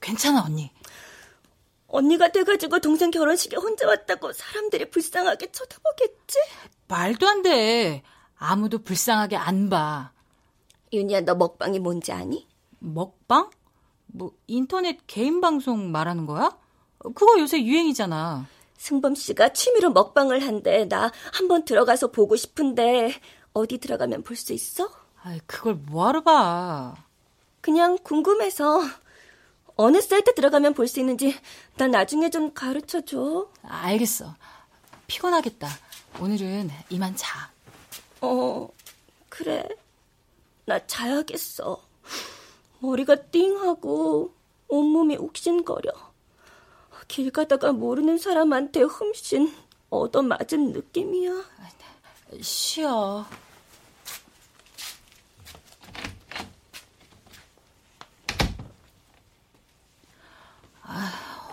괜찮아, 0.00 0.42
언니. 0.44 0.70
언니가 1.92 2.28
돼가지고 2.32 2.80
동생 2.80 3.10
결혼식에 3.10 3.56
혼자 3.56 3.86
왔다고 3.86 4.32
사람들이 4.32 4.90
불쌍하게 4.90 5.52
쳐다보겠지? 5.52 6.38
말도 6.88 7.28
안 7.28 7.42
돼. 7.42 8.02
아무도 8.36 8.78
불쌍하게 8.82 9.36
안 9.36 9.68
봐. 9.70 10.12
윤희야, 10.92 11.20
너 11.20 11.34
먹방이 11.34 11.78
뭔지 11.78 12.10
아니? 12.12 12.48
먹방? 12.78 13.50
뭐 14.06 14.32
인터넷 14.46 14.98
개인 15.06 15.40
방송 15.40 15.92
말하는 15.92 16.26
거야? 16.26 16.56
그거 16.98 17.38
요새 17.38 17.62
유행이잖아. 17.62 18.46
승범 18.78 19.14
씨가 19.14 19.52
취미로 19.52 19.90
먹방을 19.90 20.40
한대. 20.46 20.86
나 20.88 21.12
한번 21.32 21.64
들어가서 21.64 22.10
보고 22.10 22.36
싶은데 22.36 23.14
어디 23.52 23.78
들어가면 23.78 24.22
볼 24.24 24.36
수 24.36 24.52
있어? 24.52 24.90
아이, 25.22 25.38
그걸 25.46 25.74
뭐하러 25.74 26.22
봐. 26.22 26.94
그냥 27.60 27.96
궁금해서 28.02 28.80
어느 29.82 30.00
사이트 30.00 30.32
들어가면 30.34 30.74
볼 30.74 30.86
수 30.86 31.00
있는지 31.00 31.34
나 31.76 31.88
나중에 31.88 32.30
좀 32.30 32.52
가르쳐 32.54 33.00
줘. 33.00 33.48
알겠어. 33.62 34.36
피곤하겠다. 35.08 35.68
오늘은 36.20 36.70
이만 36.90 37.16
자. 37.16 37.50
어, 38.20 38.68
그래. 39.28 39.66
나 40.66 40.86
자야겠어. 40.86 41.82
머리가 42.78 43.16
띵하고 43.16 44.32
온몸이 44.68 45.16
욱신거려. 45.16 45.90
길 47.08 47.30
가다가 47.32 47.72
모르는 47.72 48.18
사람한테 48.18 48.82
흠씬 48.82 49.52
얻어맞은 49.90 50.72
느낌이야. 50.72 51.32
쉬어. 52.40 53.26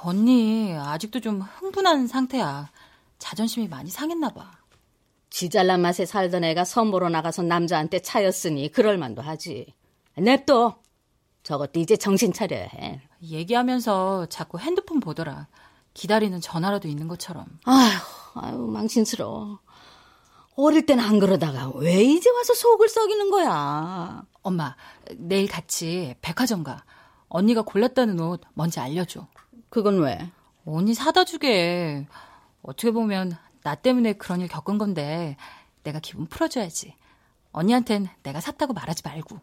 언니, 0.03 0.73
아직도 0.77 1.19
좀 1.19 1.41
흥분한 1.41 2.07
상태야. 2.07 2.69
자존심이 3.17 3.67
많이 3.67 3.89
상했나 3.89 4.29
봐. 4.29 4.51
지잘난 5.29 5.81
맛에 5.81 6.05
살던 6.05 6.43
애가 6.43 6.65
선보러 6.65 7.09
나가서 7.09 7.43
남자한테 7.43 7.99
차였으니 8.01 8.71
그럴 8.71 8.97
만도 8.97 9.21
하지. 9.21 9.73
냅둬. 10.17 10.79
저것도 11.43 11.79
이제 11.79 11.95
정신 11.97 12.33
차려야 12.33 12.63
해. 12.63 13.01
얘기하면서 13.21 14.27
자꾸 14.27 14.59
핸드폰 14.59 14.99
보더라. 14.99 15.47
기다리는 15.93 16.39
전화라도 16.39 16.87
있는 16.87 17.07
것처럼. 17.07 17.45
아휴, 17.65 18.39
아유, 18.41 18.57
망신스러워. 18.57 19.59
어릴 20.55 20.85
땐 20.85 20.99
안 20.99 21.19
그러다가 21.19 21.69
왜 21.75 22.03
이제 22.03 22.29
와서 22.29 22.53
속을 22.53 22.89
썩이는 22.89 23.31
거야? 23.31 24.23
엄마, 24.41 24.75
내일 25.15 25.47
같이 25.47 26.15
백화점 26.21 26.63
가. 26.63 26.83
언니가 27.29 27.61
골랐다는 27.61 28.19
옷 28.19 28.41
뭔지 28.53 28.79
알려줘. 28.79 29.27
그건 29.69 29.99
왜? 29.99 30.31
언니 30.65 30.93
사다 30.93 31.25
주게. 31.25 32.07
어떻게 32.61 32.91
보면 32.91 33.37
나 33.63 33.75
때문에 33.75 34.13
그런 34.13 34.41
일 34.41 34.47
겪은 34.47 34.77
건데 34.77 35.37
내가 35.83 35.99
기분 35.99 36.25
풀어줘야지. 36.25 36.95
언니한텐 37.51 38.07
내가 38.23 38.41
샀다고 38.41 38.73
말하지 38.73 39.03
말고. 39.05 39.39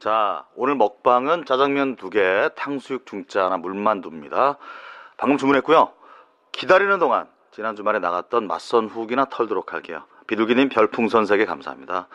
자, 0.00 0.46
오늘 0.54 0.76
먹방은 0.76 1.44
짜장면 1.44 1.96
두 1.96 2.08
개, 2.08 2.20
탕수육 2.56 3.04
중짜 3.04 3.44
하나, 3.44 3.56
물만두입니다. 3.56 4.56
방금 5.16 5.36
주문했고요. 5.38 5.92
기다리는 6.52 6.98
동안 7.00 7.28
지난 7.50 7.74
주말에 7.74 7.98
나갔던 7.98 8.46
맞선 8.46 8.86
후기나 8.86 9.24
털도록 9.26 9.72
할게요. 9.72 10.04
비둘기님 10.32 10.68
별풍선 10.68 11.26
세개 11.26 11.44
감사합니다. 11.46 12.06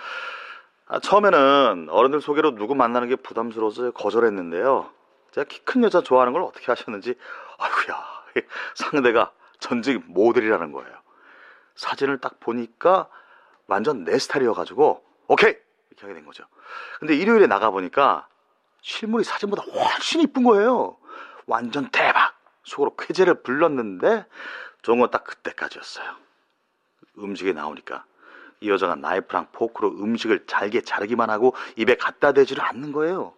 아, 0.87 0.99
처음에는 0.99 1.87
어른들 1.89 2.21
소개로 2.21 2.55
누구 2.55 2.75
만나는 2.75 3.09
게 3.09 3.15
부담스러워서 3.17 3.91
거절했는데요. 3.91 4.89
제가 5.31 5.45
키 5.45 5.61
큰 5.65 5.83
여자 5.83 6.01
좋아하는 6.01 6.31
걸 6.31 6.43
어떻게 6.43 6.67
하셨는지, 6.67 7.15
아이고야, 7.57 8.45
상대가 8.75 9.31
전직 9.59 10.03
모델이라는 10.07 10.71
거예요. 10.71 10.91
사진을 11.75 12.19
딱 12.19 12.39
보니까 12.39 13.07
완전 13.65 14.03
내 14.03 14.19
스타일이어가지고 14.19 15.03
오케이 15.27 15.55
이렇게 15.89 16.01
하게 16.01 16.13
된 16.13 16.25
거죠. 16.25 16.43
근데 16.99 17.15
일요일에 17.15 17.47
나가 17.47 17.71
보니까 17.71 18.27
실물이 18.81 19.23
사진보다 19.23 19.63
훨씬 19.63 20.21
이쁜 20.21 20.43
거예요. 20.43 20.97
완전 21.47 21.89
대박. 21.89 22.33
속으로 22.63 22.95
쾌재를 22.95 23.41
불렀는데 23.41 24.25
좋은 24.83 24.99
건 24.99 25.09
딱 25.09 25.23
그때까지였어요. 25.23 26.22
음식이 27.17 27.53
나오니까 27.53 28.05
이 28.61 28.69
여자가 28.69 28.95
나이프랑 28.95 29.47
포크로 29.51 29.89
음식을 29.89 30.45
잘게 30.47 30.81
자르기만 30.81 31.29
하고 31.29 31.53
입에 31.75 31.95
갖다 31.95 32.31
대지를 32.31 32.63
않는 32.63 32.91
거예요. 32.91 33.33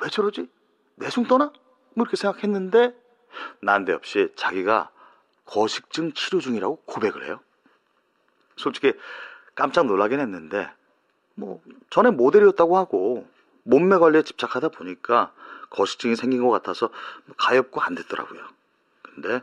왜 0.00 0.08
저러지? 0.08 0.48
내숭 0.96 1.24
떠나? 1.24 1.52
뭐 1.94 2.04
이렇게 2.04 2.16
생각했는데 2.16 2.94
난데없이 3.60 4.32
자기가 4.36 4.90
거식증 5.44 6.12
치료 6.12 6.40
중이라고 6.40 6.76
고백을 6.86 7.24
해요. 7.24 7.40
솔직히 8.56 8.92
깜짝 9.54 9.86
놀라긴 9.86 10.20
했는데 10.20 10.70
뭐 11.34 11.60
전에 11.90 12.10
모델이었다고 12.10 12.76
하고 12.76 13.28
몸매 13.62 13.98
관리에 13.98 14.22
집착하다 14.22 14.70
보니까 14.70 15.32
거식증이 15.70 16.16
생긴 16.16 16.42
것 16.42 16.50
같아서 16.50 16.90
가엾고 17.36 17.80
안 17.80 17.94
됐더라고요. 17.94 18.40
근데 19.02 19.42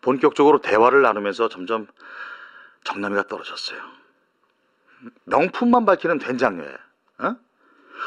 본격적으로 0.00 0.60
대화를 0.60 1.02
나누면서 1.02 1.48
점점 1.48 1.86
정남이가 2.84 3.24
떨어졌어요. 3.24 3.80
명품만 5.24 5.84
밝히는 5.84 6.18
된장녀에 6.18 6.74
어? 7.18 7.36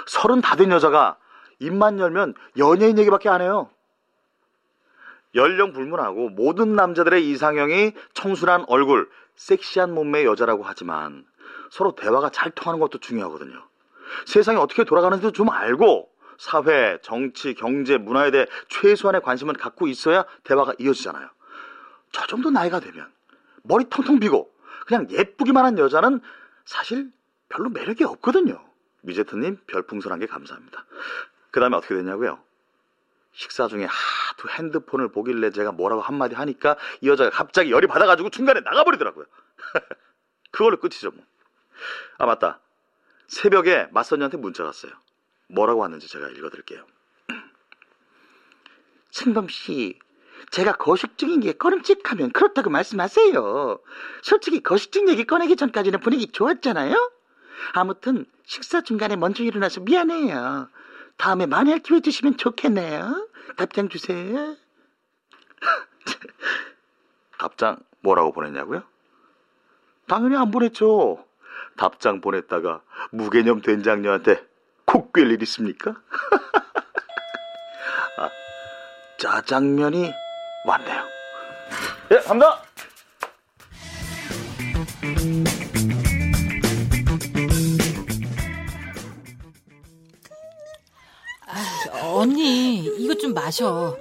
서른 0.08 0.42
다 0.42 0.56
된 0.56 0.72
여자가 0.72 1.18
입만 1.60 2.00
열면 2.00 2.36
연예인 2.58 2.98
얘기밖에 2.98 3.30
안 3.30 3.42
해요. 3.42 3.70
연령 5.36 5.74
불문하고 5.74 6.30
모든 6.30 6.76
남자들의 6.76 7.30
이상형이 7.30 7.94
청순한 8.14 8.66
얼굴, 8.68 9.10
섹시한 9.36 9.94
몸매의 9.94 10.26
여자라고 10.26 10.64
하지만 10.64 11.26
서로 11.70 11.96
대화가 11.96 12.30
잘 12.30 12.52
통하는 12.52 12.80
것도 12.80 13.00
중요하거든요. 13.00 13.62
세상이 14.26 14.58
어떻게 14.58 14.84
돌아가는지도 14.84 15.32
좀 15.32 15.50
알고 15.50 16.10
사회, 16.38 16.98
정치, 17.02 17.56
경제, 17.56 17.98
문화에 17.98 18.32
대해 18.32 18.46
최소한의 18.70 19.22
관심을 19.22 19.56
갖고 19.56 19.88
있어야 19.88 20.26
대화가 20.44 20.74
이어지잖아요. 20.80 21.28
저 22.12 22.26
정도 22.28 22.50
나이가 22.50 22.80
되면 22.80 23.12
머리 23.64 23.86
텅텅 23.90 24.20
비고 24.20 24.52
그냥 24.88 25.08
예쁘기만 25.12 25.66
한 25.66 25.78
여자는 25.78 26.22
사실 26.66 27.12
별로 27.50 27.70
매력이 27.70 28.06
없거든요. 28.06 28.64
미제트님 29.02 29.58
별풍선 29.68 30.12
한개 30.12 30.26
감사합니다. 30.26 30.86
그 31.52 31.60
다음에 31.60 31.76
어떻게 31.76 31.96
됐냐고요? 31.96 32.40
식사 33.34 33.68
중에 33.68 33.86
하도 33.86 34.50
핸드폰을 34.50 35.12
보길래 35.12 35.52
제가 35.52 35.74
뭐라고 35.74 36.02
한마디 36.02 36.36
하니까 36.36 36.78
이 37.02 37.10
여자가 37.10 37.30
갑자기 37.30 37.72
열이 37.72 37.88
받아가지고 37.88 38.30
중간에 38.30 38.62
나가버리더라고요. 38.62 39.26
그걸로 40.52 40.80
끝이죠 40.80 41.12
뭐. 41.12 41.24
아 42.18 42.26
맞다. 42.26 42.62
새벽에 43.28 43.90
맞선이한테 43.92 44.38
문자 44.38 44.64
갔어요. 44.64 44.94
뭐라고 45.50 45.82
왔는지 45.82 46.08
제가 46.08 46.30
읽어드릴게요. 46.30 46.86
승범 49.12 49.50
씨, 49.50 50.00
제가 50.52 50.74
거식증인 50.74 51.42
게 51.42 51.54
꺼름칙하면 51.54 52.32
그렇다고 52.32 52.70
말씀하세요. 52.70 53.80
솔직히 54.22 54.62
거식증 54.62 55.10
얘기 55.10 55.26
꺼내기 55.26 55.56
전까지는 55.56 56.00
분위기 56.00 56.28
좋았잖아요. 56.28 57.12
아무튼 57.74 58.26
식사 58.46 58.82
중간에 58.82 59.16
먼저 59.16 59.44
일어나서 59.44 59.82
미안해요. 59.82 60.70
다음에 61.18 61.46
많이 61.46 61.72
할 61.72 61.80
기회 61.80 62.00
주시면 62.00 62.38
좋겠네요. 62.38 63.28
답장 63.58 63.90
주세요. 63.90 64.56
답장 67.38 67.78
뭐라고 68.02 68.32
보냈냐고요? 68.32 68.84
당연히 70.08 70.38
안 70.38 70.52
보냈죠. 70.52 71.26
답장 71.76 72.22
보냈다가 72.22 72.82
무개념 73.12 73.62
된장녀한테 73.62 74.48
콕꿰일 74.86 75.42
있습니까? 75.44 75.92
아, 78.18 78.30
짜장면이 79.18 80.14
왔네요. 80.68 81.08
예, 82.12 82.20
갑니다. 82.20 82.62
언니, 92.04 92.86
이거 92.86 93.16
좀 93.16 93.34
마셔. 93.34 93.98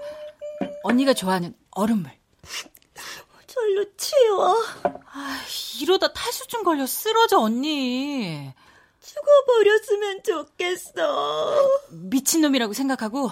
언니가 0.83 1.15
좋아하는 1.15 1.55
얼음물. 1.71 2.11
절로 3.47 3.85
치워. 3.97 4.57
아, 4.85 5.41
이러다 5.81 6.13
탈수증 6.13 6.65
걸려 6.65 6.85
쓰러져, 6.87 7.39
언니. 7.39 8.53
죽어버렸으면 9.01 10.23
좋겠어. 10.25 11.69
미친놈이라고 11.91 12.73
생각하고 12.73 13.31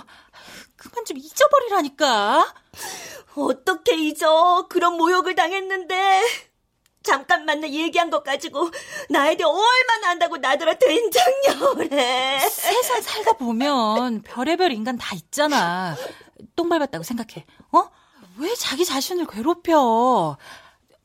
그만 0.90 1.05
좀 1.05 1.16
잊어버리라니까. 1.16 2.55
어떻게 3.37 3.97
잊어? 3.97 4.66
그런 4.68 4.97
모욕을 4.97 5.35
당했는데. 5.35 6.23
잠깐 7.03 7.44
만나 7.44 7.68
얘기한 7.68 8.09
것 8.09 8.25
가지고 8.25 8.70
나에 9.11 9.37
대해 9.37 9.47
얼마나 9.47 10.11
안다고 10.11 10.38
나더러 10.38 10.75
된장녀래. 10.79 12.38
세상 12.49 13.03
살다 13.03 13.33
보면 13.35 14.23
별의별 14.23 14.73
인간 14.73 14.97
다 14.97 15.14
있잖아. 15.14 15.97
똥 16.57 16.70
밟았다고 16.70 17.05
생각해. 17.05 17.44
어? 17.73 17.90
왜 18.38 18.55
자기 18.55 18.85
자신을 18.87 19.27
괴롭혀? 19.27 20.38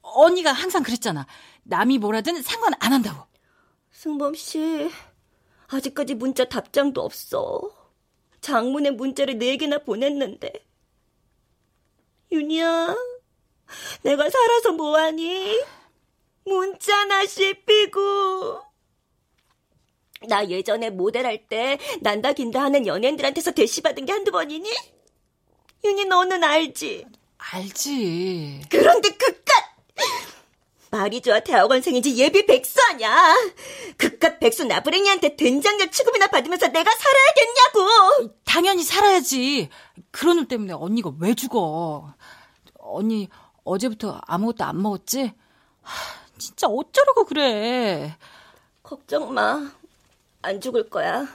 언니가 0.02 0.54
항상 0.54 0.84
그랬잖아. 0.84 1.28
남이 1.64 1.98
뭐라든 1.98 2.42
상관 2.42 2.74
안 2.80 2.94
한다고. 2.94 3.28
승범 3.92 4.36
씨, 4.36 4.90
아직까지 5.68 6.16
문자 6.16 6.46
답장도 6.46 7.02
없어. 7.02 7.62
장문의 8.42 8.92
문자를 8.94 9.38
네 9.38 9.58
개나 9.58 9.80
보냈는데. 9.80 10.52
윤희야, 12.32 12.96
내가 14.04 14.30
살아서 14.30 14.72
뭐하니? 14.74 15.62
문자나 16.46 17.26
씹히고. 17.26 18.62
나 20.28 20.48
예전에 20.48 20.90
모델할 20.90 21.48
때 21.48 21.78
난다 22.02 22.34
긴다 22.34 22.62
하는 22.62 22.86
연예인들한테서 22.86 23.52
대시받은 23.52 24.06
게 24.06 24.12
한두 24.12 24.32
번이니? 24.32 24.70
윤희 25.86 26.06
너는 26.06 26.44
알지? 26.44 27.06
알지. 27.38 28.62
그런데 28.70 29.10
그깟 29.12 29.69
말이 30.92 31.22
좋아 31.22 31.40
대학원생인지 31.40 32.18
예비 32.18 32.46
백수 32.46 32.80
아냐? 32.90 33.36
그깟 33.98 34.40
백수 34.40 34.66
나부랭이한테 34.66 35.36
된장녀 35.36 35.88
취급이나 35.88 36.28
받으면서 36.28 36.68
내가 36.70 36.90
살아야겠냐고! 36.92 38.36
당연히 38.44 38.84
살아야지. 38.84 39.70
그런 40.12 40.38
놈 40.38 40.48
때문에 40.48 40.74
언니가 40.74 41.12
왜 41.20 41.36
죽어? 41.36 42.14
언니 42.80 43.30
어제부터 43.64 44.20
아무것도 44.26 44.64
안 44.64 44.82
먹었지? 44.82 45.34
하, 45.82 46.20
진짜 46.40 46.68
어쩌려고 46.68 47.26
그래. 47.26 48.18
걱정 48.82 49.34
마. 49.34 49.72
안 50.42 50.62
죽을 50.62 50.90
거야. 50.90 51.28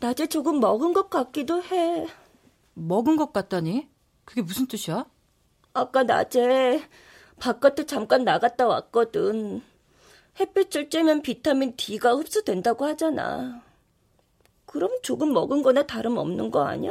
낮에 0.00 0.26
조금 0.26 0.60
먹은 0.60 0.92
것 0.92 1.08
같기도 1.08 1.62
해. 1.62 2.06
먹은 2.74 3.16
것 3.16 3.32
같다니? 3.32 3.88
그게 4.26 4.42
무슨 4.42 4.66
뜻이야? 4.66 5.06
아까 5.72 6.02
낮에 6.02 6.86
바깥에 7.48 7.84
잠깐 7.84 8.24
나갔다 8.24 8.66
왔거든. 8.66 9.62
햇빛을 10.40 10.88
쬐면 10.88 11.22
비타민 11.22 11.76
D가 11.76 12.12
흡수된다고 12.14 12.86
하잖아. 12.86 13.60
그럼 14.64 14.90
조금 15.02 15.34
먹은 15.34 15.62
거나 15.62 15.86
다름없는 15.86 16.50
거 16.50 16.64
아니야? 16.64 16.90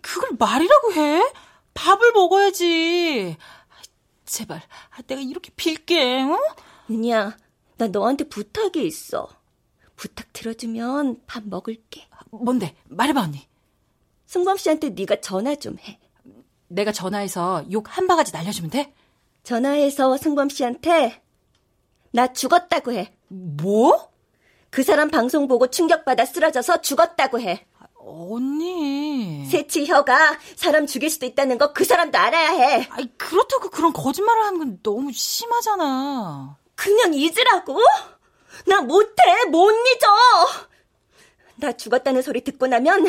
그걸 0.00 0.30
말이라고 0.38 0.92
해? 0.94 1.30
밥을 1.74 2.12
먹어야지. 2.12 3.36
제발, 4.24 4.62
내가 5.06 5.20
이렇게 5.20 5.50
빌게, 5.54 6.22
어? 6.22 6.38
은희야, 6.90 7.36
나 7.76 7.86
너한테 7.88 8.26
부탁이 8.26 8.86
있어. 8.86 9.28
부탁 9.94 10.32
들어주면 10.32 11.20
밥 11.26 11.46
먹을게. 11.46 12.08
뭔데? 12.30 12.74
말해봐, 12.84 13.20
언니. 13.20 13.46
승범 14.24 14.56
씨한테 14.56 14.88
네가 14.88 15.20
전화 15.20 15.54
좀 15.54 15.76
해. 15.80 16.00
내가 16.68 16.92
전화해서 16.92 17.66
욕 17.70 17.90
한 17.90 18.06
바가지 18.06 18.32
날려주면 18.32 18.70
돼? 18.70 18.94
전화해서 19.44 20.16
승범 20.16 20.48
씨한테 20.48 21.22
나 22.12 22.32
죽었다고 22.32 22.92
해. 22.92 23.14
뭐? 23.28 24.10
그 24.70 24.82
사람 24.82 25.08
방송 25.10 25.46
보고 25.46 25.68
충격받아 25.68 26.24
쓰러져서 26.24 26.80
죽었다고 26.80 27.40
해. 27.40 27.66
언니. 27.96 29.46
새치 29.46 29.86
혀가 29.86 30.38
사람 30.56 30.86
죽일 30.86 31.08
수도 31.10 31.26
있다는 31.26 31.58
거 31.58 31.72
그 31.72 31.84
사람도 31.84 32.18
알아야 32.18 32.50
해. 32.50 32.88
아이, 32.90 33.06
그렇다고 33.16 33.70
그런 33.70 33.92
거짓말을 33.92 34.42
하는 34.44 34.58
건 34.58 34.78
너무 34.82 35.12
심하잖아. 35.12 36.56
그냥 36.74 37.14
잊으라고? 37.14 37.78
나 38.66 38.80
못해, 38.80 39.22
못 39.50 39.70
잊어! 39.70 40.08
나 41.56 41.72
죽었다는 41.72 42.22
소리 42.22 42.42
듣고 42.42 42.66
나면 42.66 43.06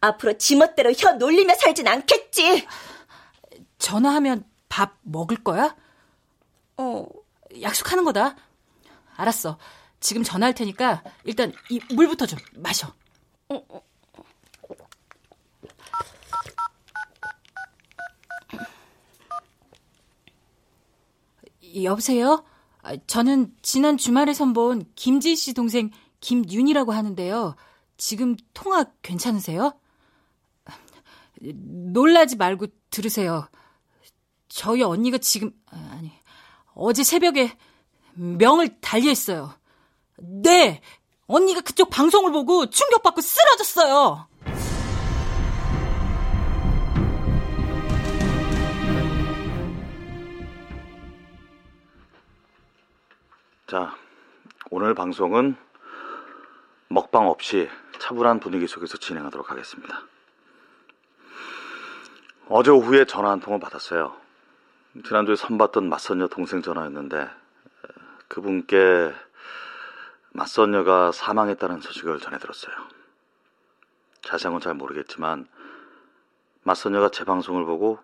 앞으로 0.00 0.38
지멋대로 0.38 0.92
혀 0.92 1.12
놀리며 1.12 1.54
살진 1.54 1.86
않겠지. 1.88 2.66
전화하면 3.78 4.44
밥 4.72 4.96
먹을 5.02 5.36
거야? 5.36 5.76
어. 6.78 7.06
약속하는 7.60 8.04
거다. 8.04 8.34
알았어. 9.16 9.58
지금 10.00 10.22
전화할 10.22 10.54
테니까 10.54 11.02
일단 11.24 11.52
이 11.68 11.78
물부터 11.94 12.24
좀 12.24 12.38
마셔. 12.56 12.90
여보세요? 21.82 22.42
아, 22.80 22.96
저는 23.06 23.54
지난 23.60 23.98
주말에 23.98 24.32
선본 24.32 24.86
김지 24.96 25.36
씨 25.36 25.52
동생 25.52 25.90
김윤이라고 26.20 26.92
하는데요. 26.92 27.56
지금 27.98 28.36
통화 28.54 28.84
괜찮으세요? 29.02 29.78
놀라지 31.42 32.36
말고 32.36 32.68
들으세요. 32.88 33.46
저희 34.54 34.82
언니가 34.82 35.16
지금 35.18 35.50
아, 35.70 35.96
아니 35.98 36.12
어제 36.74 37.02
새벽에 37.02 37.56
명을 38.14 38.80
달리했어요. 38.80 39.54
네, 40.18 40.82
언니가 41.26 41.62
그쪽 41.62 41.88
방송을 41.88 42.32
보고 42.32 42.68
충격받고 42.68 43.22
쓰러졌어요. 43.22 44.28
자, 53.66 53.96
오늘 54.70 54.94
방송은 54.94 55.56
먹방 56.88 57.26
없이 57.26 57.70
차분한 57.98 58.40
분위기 58.40 58.66
속에서 58.66 58.98
진행하도록 58.98 59.50
하겠습니다. 59.50 60.02
어제 62.50 62.70
오후에 62.70 63.06
전화 63.06 63.30
한 63.30 63.40
통을 63.40 63.58
받았어요. 63.58 64.21
지난주에 64.94 65.36
선봤던 65.36 65.88
맞선녀 65.88 66.28
동생 66.28 66.60
전화였는데 66.60 67.30
그분께 68.28 69.14
맞선녀가 70.32 71.12
사망했다는 71.12 71.80
소식을 71.80 72.20
전해 72.20 72.38
들었어요. 72.38 72.74
자세한 74.20 74.52
건 74.52 74.60
잘 74.60 74.74
모르겠지만 74.74 75.48
맞선녀가 76.62 77.08
제 77.08 77.24
방송을 77.24 77.64
보고 77.64 78.00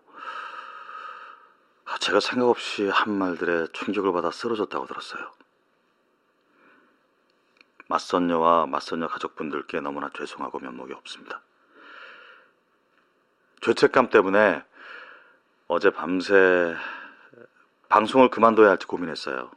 제가 1.99 2.19
생각 2.19 2.47
없이 2.49 2.87
한 2.87 3.13
말들에 3.13 3.67
충격을 3.71 4.11
받아 4.11 4.31
쓰러졌다고 4.31 4.87
들었어요. 4.87 5.31
맞선녀와 7.87 8.65
맞선녀 8.65 9.07
가족분들께 9.07 9.79
너무나 9.81 10.09
죄송하고 10.15 10.59
면목이 10.59 10.93
없습니다. 10.93 11.41
죄책감 13.61 14.09
때문에 14.09 14.63
어제 15.71 15.91
밤새 15.91 16.75
방송을 17.89 18.31
그만둬야 18.31 18.71
할지 18.71 18.87
고민했어요. 18.87 19.51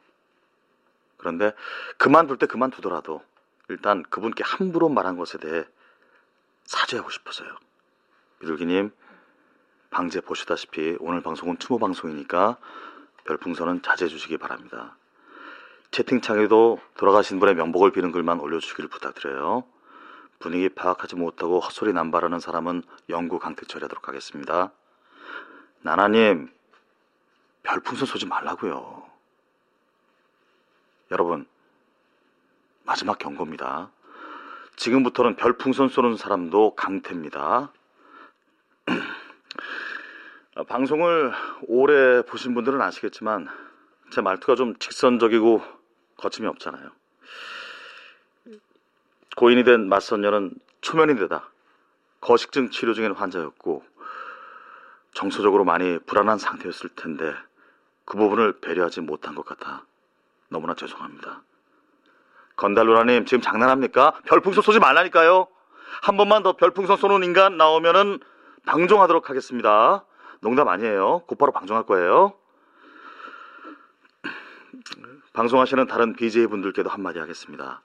그런데 1.17 1.55
그만둘 1.97 2.37
때 2.37 2.45
그만두더라도 2.45 3.23
일단 3.71 4.03
그분께 4.03 4.45
함부로 4.45 4.91
말한 4.91 5.17
것에 5.17 5.39
대해 5.39 5.65
사죄하고 6.65 7.09
싶어서요. 7.09 7.49
비둘기님, 8.41 8.93
방제 9.89 10.21
보시다시피 10.21 10.99
오늘 11.01 11.23
방송은 11.23 11.59
추모 11.59 11.79
방송이니까 11.79 12.59
별풍선은 13.25 13.81
자제해 13.81 14.11
주시기 14.11 14.37
바랍니다. 14.37 14.97
채팅창에도 15.93 16.79
돌아가신 16.99 17.41
분의 17.41 17.55
명복을 17.55 17.91
비는 17.91 18.13
글만 18.13 18.39
올려주시기를 18.39 18.91
부탁드려요. 18.91 19.65
분위기 20.41 20.69
파악하지 20.69 21.17
못하고 21.17 21.61
헛소리 21.61 21.95
남발하는 21.95 22.39
사람은 22.39 22.83
영구 23.09 23.39
강퇴 23.39 23.65
처리하도록 23.65 24.09
하겠습니다. 24.09 24.73
나나님, 25.83 26.49
별풍선 27.65 28.07
쏘지 28.07 28.27
말라고요. 28.27 29.03
여러분, 31.11 31.47
마지막 32.85 33.19
경고입니다. 33.19 33.91
지금부터는 34.77 35.35
별풍선 35.35 35.89
쏘는 35.89 36.17
사람도 36.17 36.77
강퇴입니다. 36.77 37.73
방송을 40.69 41.33
오래 41.67 42.23
보신 42.23 42.55
분들은 42.55 42.81
아시겠지만 42.81 43.49
제 44.13 44.21
말투가 44.21 44.55
좀 44.55 44.77
직선적이고 44.79 45.63
거침이 46.17 46.47
없잖아요. 46.47 46.91
고인이 49.37 49.65
된 49.65 49.89
맞선녀는 49.89 50.55
초면이 50.81 51.17
되다 51.17 51.51
거식증 52.21 52.71
치료 52.71 52.95
중인 52.95 53.13
환자였고 53.13 53.83
정서적으로 55.15 55.65
많이 55.65 55.99
불안한 55.99 56.39
상태였을 56.39 56.91
텐데 56.91 57.35
그 58.05 58.17
부분을 58.17 58.61
배려하지 58.61 59.01
못한 59.01 59.35
것 59.35 59.45
같아 59.45 59.85
너무나 60.49 60.75
죄송합니다. 60.75 61.43
건달로라님 62.57 63.25
지금 63.27 63.41
장난합니까? 63.41 64.21
별풍선 64.27 64.63
쏘지 64.63 64.79
말라니까요. 64.79 65.49
한 66.03 66.17
번만 66.17 66.43
더 66.43 66.53
별풍선 66.57 66.97
쏘는 66.97 67.25
인간 67.25 67.57
나오면은 67.57 68.21
방종하도록 68.67 69.29
하겠습니다. 69.29 70.05
농담 70.41 70.69
아니에요. 70.69 71.23
곧바로 71.27 71.53
방종할 71.53 71.85
거예요. 71.85 72.35
방송하시는 75.33 75.87
다른 75.87 76.15
BJ분들께도 76.15 76.91
한마디 76.91 77.19
하겠습니다. 77.19 77.83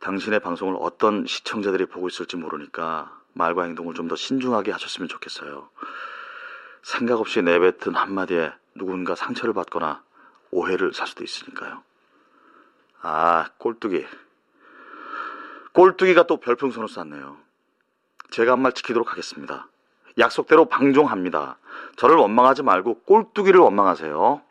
당신의 0.00 0.40
방송을 0.40 0.76
어떤 0.80 1.26
시청자들이 1.26 1.86
보고 1.86 2.08
있을지 2.08 2.36
모르니까 2.36 3.16
말과 3.34 3.62
행동을 3.62 3.94
좀 3.94 4.08
더 4.08 4.16
신중하게 4.16 4.72
하셨으면 4.72 5.08
좋겠어요. 5.08 5.68
생각 6.82 7.20
없이 7.20 7.42
내뱉은 7.42 7.94
한마디에 7.94 8.52
누군가 8.74 9.14
상처를 9.14 9.54
받거나 9.54 10.02
오해를 10.50 10.92
살 10.92 11.06
수도 11.06 11.24
있으니까요. 11.24 11.82
아, 13.02 13.48
꼴뚜기. 13.58 14.06
꼴뚜기가 15.72 16.26
또 16.26 16.38
별풍선을 16.38 16.88
쐈네요. 16.88 17.36
제가 18.30 18.52
한 18.52 18.60
말 18.60 18.72
지키도록 18.72 19.10
하겠습니다. 19.12 19.68
약속대로 20.18 20.66
방종합니다. 20.66 21.58
저를 21.96 22.16
원망하지 22.16 22.62
말고 22.62 23.00
꼴뚜기를 23.02 23.60
원망하세요. 23.60 24.42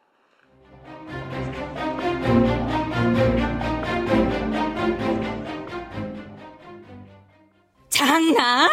장난? 7.90 8.68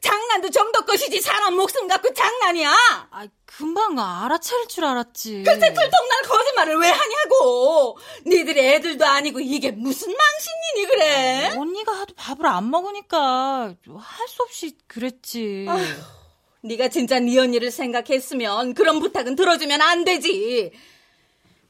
장난도 0.00 0.50
정도 0.50 0.84
것이지 0.84 1.20
사람 1.20 1.56
목숨 1.56 1.86
갖고 1.86 2.12
장난이야? 2.14 2.72
아, 3.10 3.26
금방 3.44 3.98
알아차릴 3.98 4.66
줄 4.68 4.84
알았지. 4.84 5.42
글쎄 5.44 5.60
들통날 5.60 6.22
거짓말을 6.26 6.76
왜 6.78 6.88
하냐고. 6.88 7.98
니들이 8.26 8.60
애들도 8.60 9.04
아니고 9.04 9.40
이게 9.40 9.70
무슨 9.70 10.08
망신이니 10.16 10.86
그래? 10.90 11.54
언니가 11.56 11.92
하도 11.92 12.14
밥을 12.14 12.46
안 12.46 12.70
먹으니까 12.70 13.74
할 13.98 14.28
수 14.28 14.42
없이 14.42 14.76
그랬지. 14.86 15.66
아휴, 15.68 15.84
네가 16.62 16.88
진짜 16.88 17.18
네 17.18 17.38
언니를 17.38 17.70
생각했으면 17.70 18.72
그런 18.74 19.00
부탁은 19.00 19.36
들어주면 19.36 19.82
안 19.82 20.04
되지. 20.04 20.72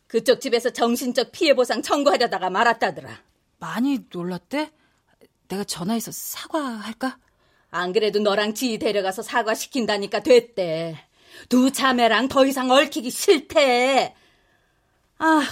그쪽 0.07 0.41
집에서 0.41 0.71
정신적 0.71 1.33
피해 1.33 1.55
보상 1.55 1.83
청구하려다가 1.83 2.51
말았다더라. 2.51 3.09
많이 3.59 4.01
놀랐대? 4.13 4.71
내가 5.49 5.65
전화해서 5.65 6.13
사과할까? 6.13 7.19
안 7.71 7.93
그래도 7.93 8.19
너랑 8.19 8.55
지희 8.55 8.79
데려가서 8.79 9.23
사과시킨다니까 9.23 10.21
됐대. 10.21 10.99
두 11.49 11.71
자매랑 11.71 12.29
더 12.29 12.45
이상 12.45 12.71
얽히기 12.71 13.11
싫대. 13.11 14.15
아, 15.19 15.43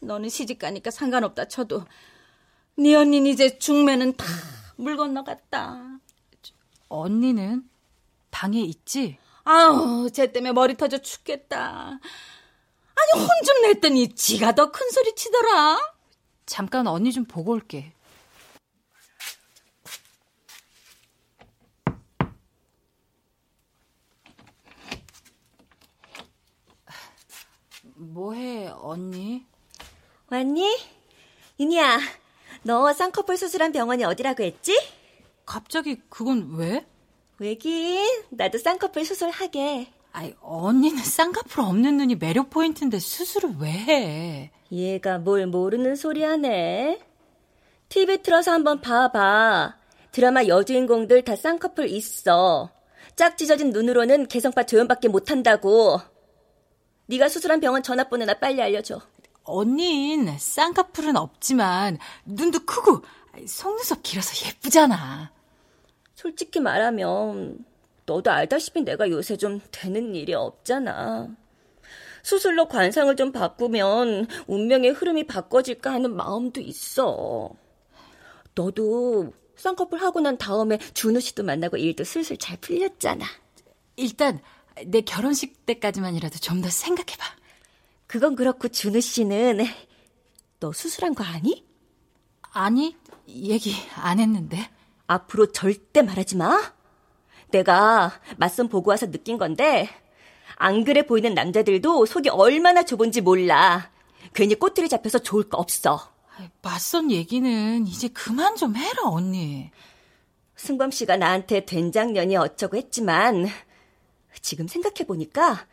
너는 0.00 0.28
시집 0.28 0.58
가니까 0.58 0.90
상관없다 0.90 1.46
쳐도 1.48 1.84
네 2.76 2.94
언니는 2.94 3.30
이제 3.30 3.58
중매는 3.58 4.16
다 4.16 4.24
물 4.80 4.96
건너갔다. 4.96 5.98
언니는 6.88 7.64
방에 8.30 8.60
있지? 8.62 9.18
아우, 9.44 10.08
쟤 10.10 10.32
때문에 10.32 10.52
머리 10.52 10.74
터져 10.74 10.96
죽겠다. 10.98 11.98
아니, 12.94 13.20
혼 13.22 13.28
좀 13.44 13.60
냈더니 13.62 14.14
지가 14.14 14.52
더 14.52 14.72
큰 14.72 14.88
소리 14.90 15.14
치더라. 15.14 15.92
잠깐 16.46 16.86
언니 16.86 17.12
좀 17.12 17.26
보고 17.26 17.52
올게. 17.52 17.92
뭐해, 28.00 28.68
언니? 28.80 29.44
왔니? 30.30 30.78
윤희야, 31.58 32.00
너 32.62 32.92
쌍꺼풀 32.94 33.36
수술한 33.36 33.72
병원이 33.72 34.04
어디라고 34.04 34.42
했지? 34.42 34.80
갑자기 35.44 36.00
그건 36.08 36.54
왜? 36.56 36.86
왜긴, 37.38 38.06
나도 38.30 38.56
쌍꺼풀 38.58 39.04
수술하게. 39.04 39.92
아이, 40.12 40.34
언니는 40.40 40.98
쌍꺼풀 41.04 41.60
없는 41.62 41.98
눈이 41.98 42.16
매력 42.16 42.48
포인트인데 42.48 42.98
수술을 42.98 43.56
왜 43.58 43.70
해? 43.70 44.50
얘가 44.72 45.18
뭘 45.18 45.46
모르는 45.46 45.94
소리 45.94 46.22
하네. 46.22 47.00
TV 47.90 48.22
틀어서 48.22 48.52
한번 48.52 48.80
봐봐. 48.80 49.76
드라마 50.12 50.46
여주인공들 50.46 51.22
다 51.24 51.36
쌍꺼풀 51.36 51.88
있어. 51.88 52.70
짝 53.14 53.36
찢어진 53.36 53.70
눈으로는 53.70 54.26
개성파 54.26 54.64
조연밖에 54.64 55.08
못한다고. 55.08 56.00
네가 57.10 57.28
수술한 57.28 57.58
병원 57.58 57.82
전화번호나 57.82 58.34
빨리 58.34 58.62
알려줘. 58.62 59.00
언닌 59.42 60.32
쌍꺼풀은 60.38 61.16
없지만 61.16 61.98
눈도 62.24 62.60
크고 62.64 63.02
속눈썹 63.44 64.04
길어서 64.04 64.46
예쁘잖아. 64.46 65.32
솔직히 66.14 66.60
말하면 66.60 67.64
너도 68.06 68.30
알다시피 68.30 68.82
내가 68.82 69.10
요새 69.10 69.36
좀 69.36 69.60
되는 69.72 70.14
일이 70.14 70.34
없잖아. 70.34 71.28
수술로 72.22 72.68
관상을 72.68 73.16
좀 73.16 73.32
바꾸면 73.32 74.28
운명의 74.46 74.90
흐름이 74.92 75.26
바꿔질까 75.26 75.90
하는 75.90 76.14
마음도 76.14 76.60
있어. 76.60 77.50
너도 78.54 79.32
쌍꺼풀 79.56 80.00
하고 80.00 80.20
난 80.20 80.38
다음에 80.38 80.78
준우 80.94 81.18
씨도 81.18 81.42
만나고 81.42 81.76
일도 81.76 82.04
슬슬 82.04 82.36
잘 82.36 82.56
풀렸잖아. 82.58 83.24
일단 83.96 84.40
내 84.86 85.00
결혼식 85.02 85.66
때까지만이라도 85.66 86.38
좀 86.38 86.60
더 86.62 86.68
생각해봐. 86.70 87.24
그건 88.06 88.34
그렇고 88.36 88.68
준우 88.68 89.00
씨는 89.00 89.64
너 90.58 90.72
수술한 90.72 91.14
거 91.14 91.24
아니? 91.24 91.64
아니, 92.52 92.96
얘기 93.28 93.74
안 93.94 94.18
했는데. 94.18 94.68
앞으로 95.06 95.50
절대 95.52 96.02
말하지 96.02 96.36
마. 96.36 96.72
내가 97.50 98.12
맞선 98.36 98.68
보고 98.68 98.90
와서 98.90 99.10
느낀 99.10 99.38
건데 99.38 99.88
안 100.56 100.84
그래 100.84 101.02
보이는 101.02 101.34
남자들도 101.34 102.06
속이 102.06 102.28
얼마나 102.28 102.84
좁은지 102.84 103.20
몰라. 103.20 103.90
괜히 104.34 104.54
꼬투리 104.54 104.88
잡혀서 104.88 105.20
좋을 105.20 105.48
거 105.48 105.56
없어. 105.58 106.12
맞선 106.62 107.10
얘기는 107.10 107.86
이제 107.86 108.08
그만 108.08 108.56
좀 108.56 108.76
해라, 108.76 109.02
언니. 109.06 109.70
승범 110.56 110.90
씨가 110.90 111.16
나한테 111.16 111.64
된장년이 111.64 112.36
어쩌고 112.36 112.76
했지만 112.76 113.48
지금 114.42 114.68
생각해 114.68 115.06
보니까 115.06 115.66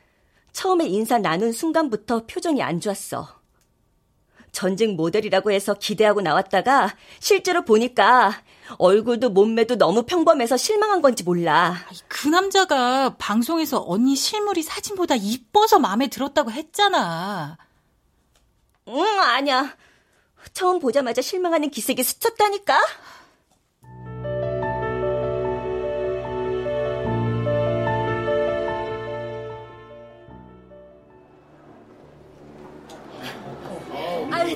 처음에 0.52 0.88
인사 0.88 1.18
나눈 1.18 1.52
순간부터 1.52 2.26
표정이 2.26 2.62
안 2.62 2.80
좋았어. 2.80 3.38
전직 4.52 4.96
모델이라고 4.96 5.52
해서 5.52 5.76
기대하고 5.76 6.22
나왔다가 6.22 6.96
실제로 7.20 7.64
보니까 7.64 8.42
얼굴도 8.80 9.30
몸매도 9.30 9.76
너무 9.76 10.04
평범해서 10.04 10.58
실망한 10.58 11.02
건지 11.02 11.24
몰라. 11.24 11.76
그 12.08 12.28
남자가 12.28 13.16
방송에서 13.18 13.84
언니 13.88 14.16
실물이 14.16 14.64
사진보다 14.64 15.16
이뻐서 15.16 15.78
마음에 15.80 16.08
들었다고 16.08 16.52
했잖아. 16.52 17.58
응, 18.88 19.20
아니야. 19.20 19.76
처음 20.54 20.80
보자마자 20.80 21.22
실망하는 21.22 21.70
기색이 21.70 22.04
스쳤다니까? 22.04 22.80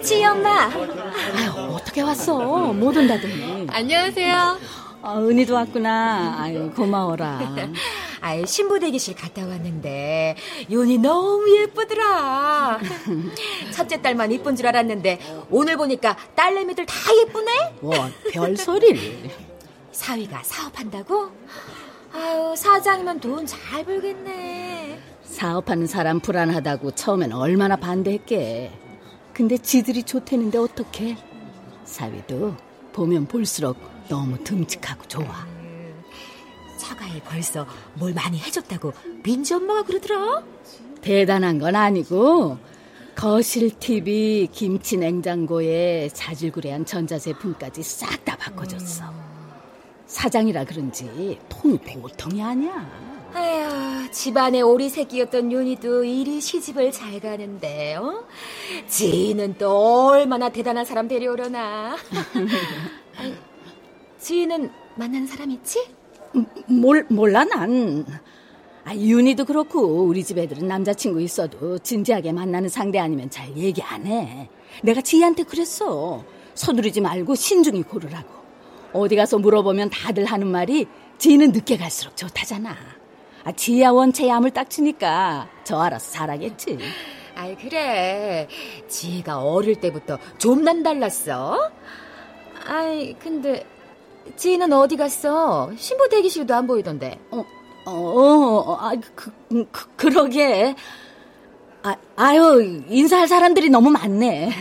지희 0.04 0.26
엄마. 0.26 0.66
아유, 0.66 1.52
어떻게 1.74 2.02
왔어? 2.02 2.74
못 2.74 2.96
온다더니. 2.96 3.68
안녕하세요. 3.70 4.60
아, 5.04 5.18
은희도 5.20 5.54
왔구나. 5.54 6.36
아유, 6.40 6.72
고마워라. 6.76 7.40
아유, 8.22 8.46
신부 8.46 8.80
대기실 8.80 9.16
갔다 9.16 9.46
왔는데, 9.48 10.36
윤이 10.70 11.00
너무 11.00 11.50
예쁘더라. 11.60 12.80
첫째 13.74 14.02
딸만 14.02 14.32
이쁜 14.32 14.56
줄 14.56 14.68
알았는데, 14.68 15.20
오늘 15.50 15.78
보니까 15.78 16.16
딸내미들 16.36 16.86
다 16.86 16.96
예쁘네? 17.16 17.52
뭐, 17.82 17.94
별소리를. 18.32 19.30
사위가 19.92 20.42
사업한다고? 20.44 21.30
아유, 22.14 22.54
사장이면 22.56 23.20
돈 23.20 23.46
잘 23.46 23.84
벌겠네. 23.86 25.00
사업하는 25.24 25.88
사람 25.88 26.20
불안하다고 26.20 26.92
처음엔 26.92 27.32
얼마나 27.34 27.76
반대했게. 27.76 28.72
근데 29.34 29.58
지들이 29.58 30.04
좋대는데 30.04 30.58
어떡해? 30.58 31.18
사위도 31.86 32.56
보면 32.94 33.28
볼수록 33.28 33.78
너무 34.08 34.44
듬직하고 34.44 35.06
좋아. 35.08 35.48
처가에 36.78 37.22
벌써 37.24 37.66
뭘 37.94 38.14
많이 38.14 38.38
해줬다고 38.40 38.92
민지 39.24 39.54
엄마가 39.54 39.84
그러더라? 39.84 40.44
대단한 41.02 41.60
건 41.60 41.76
아니고 41.76 42.58
거실 43.16 43.78
TV, 43.78 44.50
김치 44.52 44.98
냉장고에 44.98 46.10
자질구레한 46.10 46.86
전자제품까지 46.86 47.84
싹 47.84 48.26
다 48.26 48.36
바꿔줬어. 48.36 49.06
사장이라 50.08 50.66
그런지 50.66 51.40
돈이 51.50 51.78
보통이 52.02 52.42
아니야. 52.44 53.11
아휴, 53.34 54.12
집안에 54.12 54.62
오리새끼였던 54.62 55.52
윤희도 55.52 56.04
이리 56.04 56.42
시집을 56.42 56.92
잘 56.92 57.20
가는데, 57.20 57.96
어? 57.96 58.24
지희는 58.88 59.56
또 59.58 60.08
얼마나 60.10 60.50
대단한 60.50 60.84
사람 60.84 61.08
데려오려나. 61.08 61.96
아니, 63.18 63.36
지희는 64.20 64.70
만난 64.96 65.26
사람 65.26 65.50
있지? 65.52 65.88
몰, 66.68 67.06
몰라, 67.10 67.46
난. 67.46 68.06
아, 68.84 68.96
윤희도 68.96 69.46
그렇고, 69.46 70.04
우리 70.04 70.24
집 70.24 70.38
애들은 70.38 70.68
남자친구 70.68 71.22
있어도 71.22 71.78
진지하게 71.80 72.34
만나는 72.34 72.68
상대 72.68 73.00
아니면 73.00 73.30
잘 73.30 73.56
얘기 73.56 73.82
안 73.82 74.06
해. 74.06 74.50
내가 74.84 75.02
지희한테 75.02 75.44
그랬어. 75.44 76.24
서두르지 76.54 77.00
말고 77.00 77.36
신중히 77.36 77.84
고르라고. 77.84 78.30
어디 78.94 79.16
가서 79.16 79.38
물어보면 79.40 79.90
다들 79.90 80.26
하는 80.26 80.48
말이 80.48 80.86
지희는 81.18 81.52
늦게 81.54 81.78
갈수록 81.78 82.18
좋다잖아. 82.18 82.76
아, 83.44 83.52
지희야 83.52 83.90
원체 83.90 84.28
야물 84.28 84.52
딱 84.52 84.70
치니까 84.70 85.48
저 85.64 85.80
알아서 85.80 86.12
잘하겠지. 86.12 86.78
아이, 87.36 87.56
그래. 87.56 88.48
지희가 88.88 89.42
어릴 89.42 89.76
때부터 89.76 90.20
좀 90.38 90.64
남달랐어. 90.64 91.72
아이, 92.68 93.14
근데, 93.16 93.66
지희는 94.36 94.72
어디 94.74 94.96
갔어? 94.96 95.72
신부 95.76 96.08
대기실도 96.10 96.54
안 96.54 96.68
보이던데. 96.68 97.20
어, 97.32 97.44
어, 97.86 97.92
어 97.92 98.78
아, 98.80 98.94
그, 99.16 99.32
그, 99.72 99.88
그러게. 99.96 100.76
아, 101.84 101.96
아유, 102.16 102.84
인사할 102.88 103.28
사람들이 103.28 103.70
너무 103.70 103.90
많네. 103.90 104.52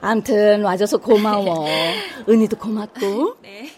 암튼 0.00 0.62
와줘서 0.62 0.98
고마워. 0.98 1.66
은희도 2.28 2.56
고맙고. 2.56 3.36
네. 3.42 3.70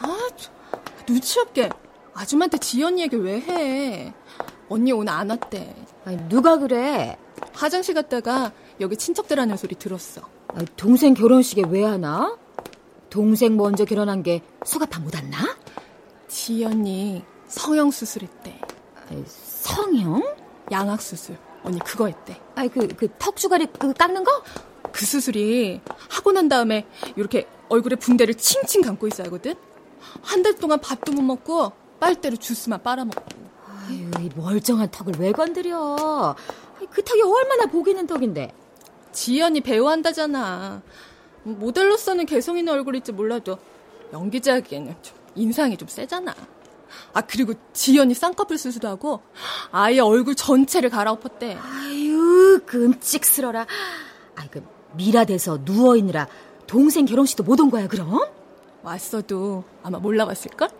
아, 0.00 0.16
눈치 1.08 1.40
없게 1.40 1.70
아줌마한테 2.12 2.58
지연이 2.58 3.00
얘기 3.00 3.16
왜 3.16 3.40
해? 3.40 4.12
언니 4.68 4.92
오늘 4.92 5.10
안 5.12 5.30
왔대. 5.30 5.74
아니, 6.04 6.18
누가 6.28 6.58
그래? 6.58 7.16
화장실 7.54 7.94
갔다가 7.94 8.52
여기 8.80 8.94
친척들 8.96 9.40
하는 9.40 9.56
소리 9.56 9.74
들었어. 9.74 10.20
아니, 10.48 10.66
동생 10.76 11.14
결혼식에 11.14 11.62
왜 11.70 11.82
하나? 11.84 12.36
동생 13.08 13.56
먼저 13.56 13.86
결혼한 13.86 14.22
게 14.22 14.42
수가 14.66 14.84
다 14.84 15.00
못 15.00 15.14
왔나? 15.14 15.56
지연이 16.28 17.24
성형 17.46 17.90
수술했대. 17.90 18.60
아니, 19.08 19.24
성형? 19.26 20.22
양악 20.70 21.00
수술. 21.00 21.38
언니 21.64 21.78
그거 21.78 22.06
했대. 22.06 22.38
아니 22.54 22.68
그 22.68 22.86
그 22.88 23.08
턱주가리 23.18 23.66
그 23.78 23.94
깎는 23.94 24.24
거? 24.24 24.42
그 24.92 25.06
수술이 25.06 25.80
하고 26.10 26.32
난 26.32 26.48
다음에 26.50 26.86
이렇게 27.16 27.48
얼굴에 27.70 27.96
붕대를 27.96 28.34
칭칭 28.34 28.82
감고 28.82 29.06
있어야 29.08 29.26
하거든. 29.28 29.54
한 30.22 30.42
달 30.42 30.54
동안 30.56 30.80
밥도 30.80 31.12
못 31.12 31.22
먹고 31.22 31.72
빨대로 32.00 32.36
주스만 32.36 32.82
빨아먹고. 32.82 33.24
아유, 33.88 34.10
이 34.20 34.30
멀쩡한 34.36 34.90
턱을 34.90 35.14
왜 35.18 35.32
건드려? 35.32 36.36
그 36.90 37.02
턱이 37.02 37.22
얼마나 37.22 37.66
보기는 37.66 38.06
턱인데. 38.06 38.52
지연이 39.12 39.60
배우 39.60 39.88
한다잖아. 39.88 40.82
모델로서는 41.42 42.26
개성 42.26 42.58
있는 42.58 42.72
얼굴일지 42.74 43.12
몰라도 43.12 43.58
연기자에게는 44.12 44.94
좀 45.02 45.16
인상이 45.34 45.76
좀 45.76 45.88
세잖아. 45.88 46.34
아 47.14 47.20
그리고 47.22 47.54
지연이 47.72 48.14
쌍꺼풀 48.14 48.58
수술도 48.58 48.88
하고 48.88 49.22
아예 49.72 49.98
얼굴 50.00 50.34
전체를 50.34 50.90
갈아엎었대. 50.90 51.56
아유 51.60 52.60
끔찍스러라. 52.66 53.66
아이 54.36 54.48
그 54.50 54.62
미라 54.94 55.24
돼서 55.24 55.62
누워 55.64 55.96
있느라 55.96 56.28
동생 56.66 57.06
결혼식도 57.06 57.42
못 57.44 57.60
온 57.60 57.70
거야 57.70 57.88
그럼? 57.88 58.20
왔어도 58.88 59.64
아마 59.82 59.98
몰라봤을걸? 59.98 60.70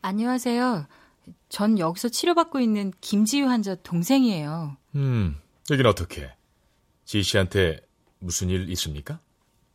안녕하세요. 0.00 0.86
전 1.50 1.78
여기서 1.78 2.08
치료받고 2.08 2.60
있는 2.60 2.94
김지유 3.02 3.46
환자 3.46 3.74
동생이에요. 3.74 4.78
음, 4.94 5.36
여긴 5.70 5.84
어떻게? 5.86 6.32
지희 7.04 7.22
씨한테 7.22 7.80
무슨 8.20 8.48
일 8.48 8.70
있습니까? 8.70 9.20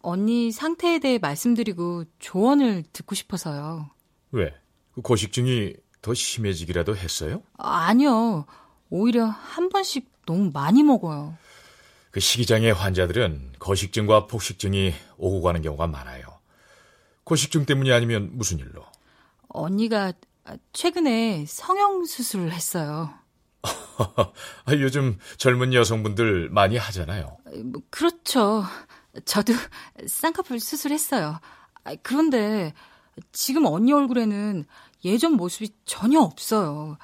언니 0.01 0.51
상태에 0.51 0.97
대해 0.97 1.19
말씀드리고 1.19 2.05
조언을 2.17 2.83
듣고 2.93 3.13
싶어서요. 3.13 3.91
왜? 4.31 4.55
그 4.95 5.01
고식증이 5.01 5.75
더 6.01 6.13
심해지기라도 6.13 6.95
했어요? 6.95 7.41
아, 7.57 7.85
아니요. 7.87 8.45
오히려 8.89 9.25
한 9.25 9.69
번씩 9.69 10.09
너무 10.25 10.51
많이 10.53 10.83
먹어요. 10.83 11.37
그 12.11 12.19
식이장애 12.19 12.71
환자들은 12.71 13.53
거식증과 13.59 14.27
폭식증이 14.27 14.93
오고 15.17 15.41
가는 15.41 15.61
경우가 15.61 15.87
많아요. 15.87 16.23
거식증 17.25 17.65
때문이 17.65 17.91
아니면 17.93 18.31
무슨 18.33 18.59
일로? 18.59 18.83
언니가 19.47 20.11
최근에 20.73 21.45
성형 21.47 22.05
수술을 22.05 22.51
했어요. 22.51 23.13
아, 23.61 24.31
요즘 24.73 25.17
젊은 25.37 25.73
여성분들 25.73 26.49
많이 26.49 26.77
하잖아요. 26.77 27.37
뭐, 27.65 27.81
그렇죠. 27.89 28.63
저도 29.25 29.53
쌍꺼풀 30.07 30.59
수술했어요. 30.59 31.39
그런데 32.01 32.73
지금 33.31 33.65
언니 33.65 33.93
얼굴에는 33.93 34.65
예전 35.05 35.33
모습이 35.33 35.69
전혀 35.85 36.19
없어요. 36.19 36.97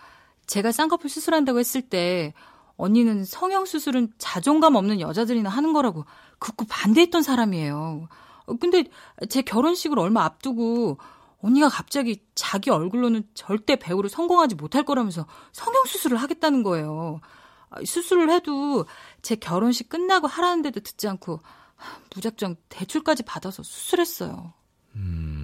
제가 0.45 0.71
쌍꺼풀 0.71 1.09
수술한다고 1.09 1.59
했을 1.59 1.81
때 1.81 2.33
언니는 2.77 3.25
성형 3.25 3.65
수술은 3.65 4.13
자존감 4.17 4.75
없는 4.75 4.99
여자들이나 5.01 5.49
하는 5.49 5.73
거라고 5.73 6.05
극구 6.39 6.65
반대했던 6.69 7.23
사람이에요. 7.23 8.07
근데 8.59 8.85
제 9.29 9.41
결혼식을 9.41 9.99
얼마 9.99 10.23
앞두고 10.23 10.97
언니가 11.41 11.69
갑자기 11.69 12.23
자기 12.33 12.69
얼굴로는 12.69 13.27
절대 13.33 13.75
배우로 13.75 14.07
성공하지 14.07 14.55
못할 14.55 14.83
거라면서 14.83 15.25
성형 15.51 15.85
수술을 15.85 16.17
하겠다는 16.17 16.63
거예요. 16.63 17.19
수술을 17.85 18.29
해도 18.31 18.85
제 19.21 19.35
결혼식 19.35 19.89
끝나고 19.89 20.27
하라는데도 20.27 20.79
듣지 20.79 21.07
않고 21.07 21.41
무작정 22.15 22.55
대출까지 22.69 23.23
받아서 23.23 23.63
수술했어요. 23.63 24.53
음, 24.95 25.36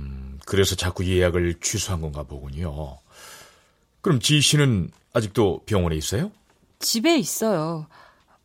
그래서 0.46 0.76
자꾸 0.76 1.06
예약을 1.06 1.56
취소한 1.62 2.02
건가 2.02 2.24
보군요. 2.24 2.98
그럼 4.02 4.20
지희 4.20 4.42
씨는 4.42 4.92
아직도 5.14 5.64
병원에 5.66 5.96
있어요? 5.96 6.32
집에 6.80 7.18
있어요. 7.18 7.88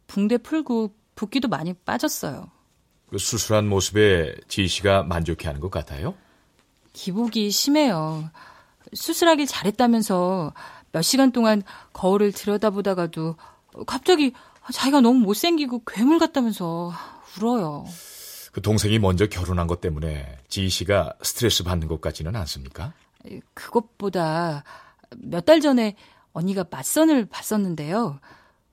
붕대 0.06 0.38
풀고 0.38 0.94
붓기도 1.16 1.48
많이 1.48 1.72
빠졌어요. 1.72 2.50
그 3.10 3.18
수술한 3.18 3.68
모습에 3.68 4.34
지희 4.48 4.68
씨가 4.68 5.02
만족해하는 5.02 5.60
것 5.60 5.70
같아요? 5.70 6.14
기복이 6.92 7.50
심해요. 7.50 8.30
수술하길 8.94 9.46
잘했다면서 9.46 10.54
몇 10.92 11.02
시간 11.02 11.32
동안 11.32 11.62
거울을 11.92 12.32
들여다보다가도 12.32 13.36
갑자기 13.86 14.32
자기가 14.72 15.00
너무 15.00 15.18
못생기고 15.20 15.82
괴물 15.86 16.18
같다면서 16.18 16.92
울어요. 17.36 17.84
그 18.52 18.60
동생이 18.62 18.98
먼저 18.98 19.26
결혼한 19.26 19.66
것 19.66 19.80
때문에 19.80 20.38
지희 20.48 20.68
씨가 20.68 21.14
스트레스 21.22 21.64
받는 21.64 21.88
것 21.88 22.00
같지는 22.00 22.34
않습니까? 22.36 22.92
그것보다 23.54 24.64
몇 25.16 25.44
달 25.44 25.60
전에 25.60 25.96
언니가 26.32 26.64
맞선을 26.70 27.26
봤었는데요. 27.26 28.20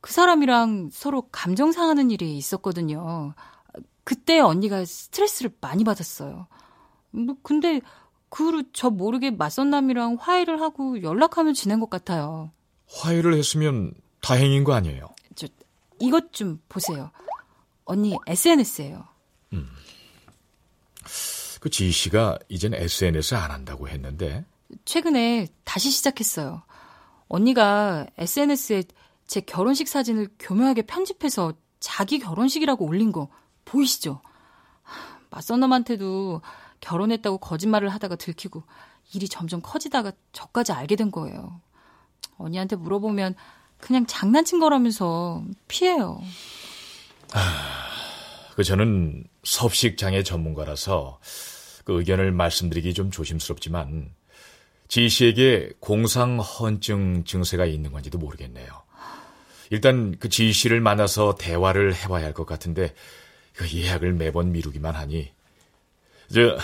그 0.02 0.14
사람이랑 0.14 0.90
서로 0.92 1.24
감정 1.32 1.72
상하는 1.72 2.12
일이 2.12 2.38
있었거든요. 2.38 3.34
그때 4.04 4.40
언니가 4.40 4.86
스트레스를 4.86 5.52
많이 5.62 5.84
받았어요. 5.84 6.48
뭐 7.12 7.36
근데 7.42 7.82
그 8.30 8.46
후로 8.46 8.64
저 8.74 8.90
모르게 8.90 9.32
맞선남이랑 9.32 10.18
화해를 10.20 10.62
하고 10.62 11.02
연락하면 11.02 11.54
지낸 11.54 11.80
것 11.80 11.90
같아요. 11.90 12.52
화해를 12.88 13.34
했으면 13.34 13.94
다행인 14.22 14.64
거 14.64 14.74
아니에요? 14.74 15.08
저 15.36 15.48
이것 16.00 16.34
좀 16.34 16.62
보세요. 16.70 17.10
언니 17.86 18.16
SNS예요. 18.28 19.06
음. 19.54 19.70
그 21.60 21.70
지희 21.70 21.92
씨가 21.92 22.38
이젠 22.48 22.74
SNS 22.74 23.36
안 23.36 23.52
한다고 23.52 23.90
했는데 23.90 24.46
최근에 24.86 25.48
다시 25.64 25.90
시작했어요. 25.90 26.62
언니가 27.28 28.06
SNS에 28.18 28.84
제 29.26 29.42
결혼식 29.42 29.88
사진을 29.88 30.30
교묘하게 30.40 30.84
편집해서 30.84 31.54
자기 31.80 32.20
결혼식이라고 32.20 32.86
올린 32.86 33.12
거 33.12 33.30
보이시죠? 33.66 34.22
맞선 35.32 35.60
놈한테도 35.60 36.42
결혼했다고 36.82 37.40
거짓말을 37.40 37.90
하다가 37.90 38.16
들키고 38.16 38.64
일이 39.14 39.28
점점 39.28 39.62
커지다가 39.62 40.12
저까지 40.34 40.72
알게 40.72 40.96
된 40.96 41.12
거예요. 41.12 41.62
언니한테 42.38 42.76
물어보면 42.76 43.36
그냥 43.80 44.06
장난친 44.06 44.60
거라면서 44.60 45.44
피해요. 45.68 46.22
아, 47.34 47.75
그 48.56 48.64
저는 48.64 49.26
섭식 49.44 49.98
장애 49.98 50.24
전문가라서 50.24 51.20
그 51.84 52.00
의견을 52.00 52.32
말씀드리기 52.32 52.94
좀 52.94 53.12
조심스럽지만 53.12 54.14
지희 54.88 55.10
씨에게 55.10 55.72
공상 55.80 56.40
헌증 56.40 57.26
증세가 57.26 57.66
있는 57.66 57.92
건지도 57.92 58.18
모르겠네요. 58.18 58.68
일단 59.72 60.16
그 60.20 60.30
지희 60.30 60.54
씨를 60.54 60.80
만나서 60.80 61.36
대화를 61.36 61.94
해봐야 61.96 62.24
할 62.26 62.34
것 62.34 62.46
같은데 62.46 62.94
그 63.54 63.70
예약을 63.72 64.14
매번 64.14 64.52
미루기만 64.52 64.96
하니 64.96 65.32
저 66.34 66.58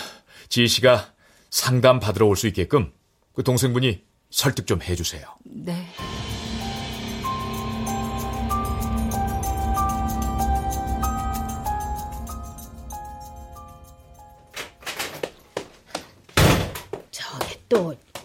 지희 0.48 0.68
씨가 0.68 1.12
상담 1.50 2.00
받으러 2.00 2.26
올 2.26 2.36
수 2.36 2.46
있게끔 2.46 2.92
그 3.34 3.42
동생분이 3.42 4.02
설득 4.30 4.66
좀 4.66 4.80
해주세요. 4.82 5.26
네. 5.44 5.86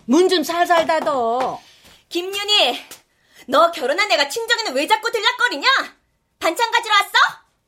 문 0.10 0.30
좀 0.30 0.42
살살 0.44 0.88
닫어. 0.88 1.62
김윤희, 2.10 2.80
너 3.48 3.72
결혼한 3.72 4.10
애가 4.12 4.30
친정에는 4.30 4.74
왜 4.74 4.88
자꾸 4.88 5.12
들락거리냐? 5.12 5.68
반찬 6.40 6.72
가지러 6.72 6.94
왔어? 6.96 7.12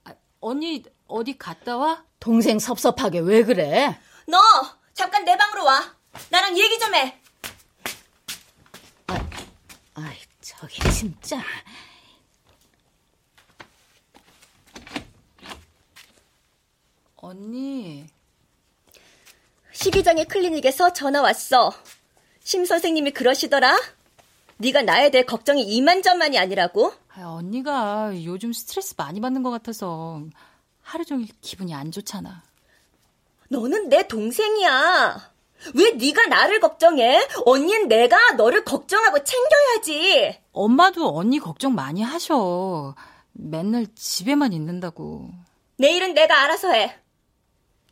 아, 0.05 0.13
언니 0.39 0.83
어디 1.07 1.37
갔다 1.37 1.75
와? 1.75 2.05
동생 2.19 2.57
섭섭하게 2.59 3.19
왜 3.19 3.43
그래? 3.43 3.99
너 4.25 4.37
잠깐 4.93 5.25
내 5.25 5.37
방으로 5.37 5.65
와. 5.65 5.95
나랑 6.29 6.57
얘기 6.57 6.79
좀 6.79 6.95
해. 6.95 7.19
아, 9.07 9.19
아이 9.95 10.17
저기 10.41 10.79
진짜. 10.91 11.43
언니. 17.17 18.07
식이장애 19.71 20.25
클리닉에서 20.25 20.93
전화 20.93 21.21
왔어. 21.21 21.71
심 22.49 22.65
선생님이 22.65 23.11
그러시더라. 23.11 23.77
네가 24.57 24.81
나에 24.81 25.11
대해 25.11 25.23
걱정이 25.23 25.61
이만저만이 25.61 26.39
아니라고? 26.39 26.91
아, 27.13 27.27
언니가 27.27 28.11
요즘 28.25 28.53
스트레스 28.53 28.95
많이 28.97 29.21
받는 29.21 29.43
것 29.43 29.51
같아서 29.51 30.23
하루 30.81 31.05
종일 31.05 31.27
기분이 31.41 31.75
안 31.75 31.91
좋잖아. 31.91 32.41
너는 33.49 33.89
내 33.89 34.07
동생이야. 34.07 35.31
왜 35.75 35.91
네가 35.91 36.25
나를 36.25 36.59
걱정해? 36.59 37.19
언니는 37.45 37.87
내가 37.87 38.31
너를 38.31 38.65
걱정하고 38.65 39.23
챙겨야지. 39.23 40.39
엄마도 40.51 41.15
언니 41.15 41.37
걱정 41.37 41.75
많이 41.75 42.01
하셔. 42.01 42.95
맨날 43.33 43.85
집에만 43.93 44.53
있는다고. 44.53 45.29
내일은 45.77 46.15
내가 46.15 46.41
알아서 46.41 46.71
해. 46.71 46.97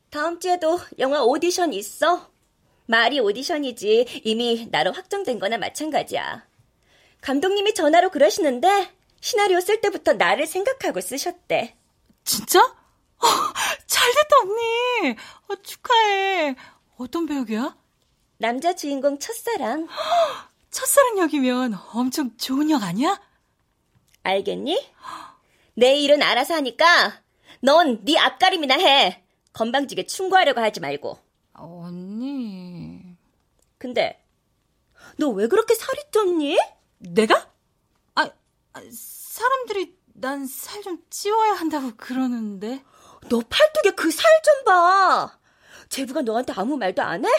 다음 0.10 0.39
주에도 0.39 0.80
영화 0.97 1.22
오디션 1.22 1.74
있어? 1.74 2.32
말이 2.88 3.20
오디션이지 3.20 4.22
이미 4.24 4.68
나로 4.72 4.92
확정된 4.94 5.40
거나 5.40 5.58
마찬가지야. 5.58 6.46
감독님이 7.22 7.74
전화로 7.74 8.10
그러시는데 8.10 8.92
시나리오 9.20 9.60
쓸 9.60 9.82
때부터 9.82 10.14
나를 10.14 10.48
생각하고 10.48 11.02
쓰셨대. 11.02 11.76
진짜? 12.24 12.60
어, 12.62 13.26
잘됐다 13.88 14.36
언니. 14.42 15.16
어, 15.50 15.56
축하해. 15.62 16.56
어떤 16.98 17.26
배역이야? 17.26 17.76
남자 18.38 18.76
주인공 18.76 19.20
첫사랑. 19.20 19.88
첫사랑 20.72 21.20
역이면 21.20 21.78
엄청 21.94 22.38
좋은 22.38 22.70
역 22.70 22.84
아니야? 22.84 23.20
알겠니? 24.24 24.94
내 25.76 25.96
일은 25.98 26.22
알아서 26.22 26.54
하니까 26.56 27.22
넌 27.62 28.04
네 28.06 28.18
앞가림이나 28.18 28.76
해. 28.76 29.24
건방지게 29.54 30.06
충고하려고 30.06 30.62
하지 30.62 30.80
말고. 30.80 31.18
언니. 31.54 32.57
근데 33.78 34.23
너 35.17 35.30
왜 35.30 35.47
그렇게 35.47 35.75
살이 35.75 35.99
쪘니? 36.11 36.57
내가? 36.99 37.49
아, 38.15 38.30
아 38.73 38.82
사람들이 38.91 39.95
난 40.13 40.45
살 40.47 40.82
좀 40.84 40.97
찌워야 41.09 41.53
한다고 41.53 41.91
그러는데. 41.97 42.84
너 43.30 43.39
팔뚝에 43.49 43.91
그 43.95 44.09
살 44.11 44.23
좀 44.43 44.63
봐. 44.65 45.38
제부가 45.89 46.21
너한테 46.21 46.53
아무 46.55 46.78
말도 46.78 47.01
안 47.01 47.25
해? 47.25 47.30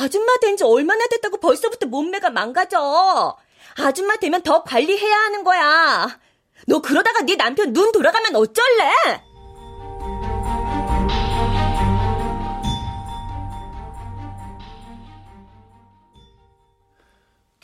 아줌마 0.00 0.36
된 0.40 0.56
지 0.56 0.64
얼마나 0.64 1.06
됐다고 1.06 1.38
벌써부터 1.38 1.86
몸매가 1.86 2.30
망가져. 2.30 3.36
아줌마 3.76 4.16
되면 4.16 4.42
더 4.42 4.62
관리해야 4.64 5.14
하는 5.14 5.44
거야. 5.44 6.20
너 6.66 6.80
그러다가 6.80 7.22
네 7.22 7.36
남편 7.36 7.72
눈 7.72 7.92
돌아가면 7.92 8.34
어쩔래? 8.36 8.92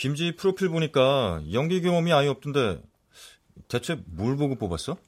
김지 0.05 0.32
프로필 0.36 0.68
보니까 0.68 1.40
연기 1.55 1.80
경험이 1.80 2.12
아예 2.12 2.28
없던데 2.28 2.78
대체 3.68 3.96
뭘 4.05 4.36
보고 4.36 4.55
뽑았어? 4.55 4.98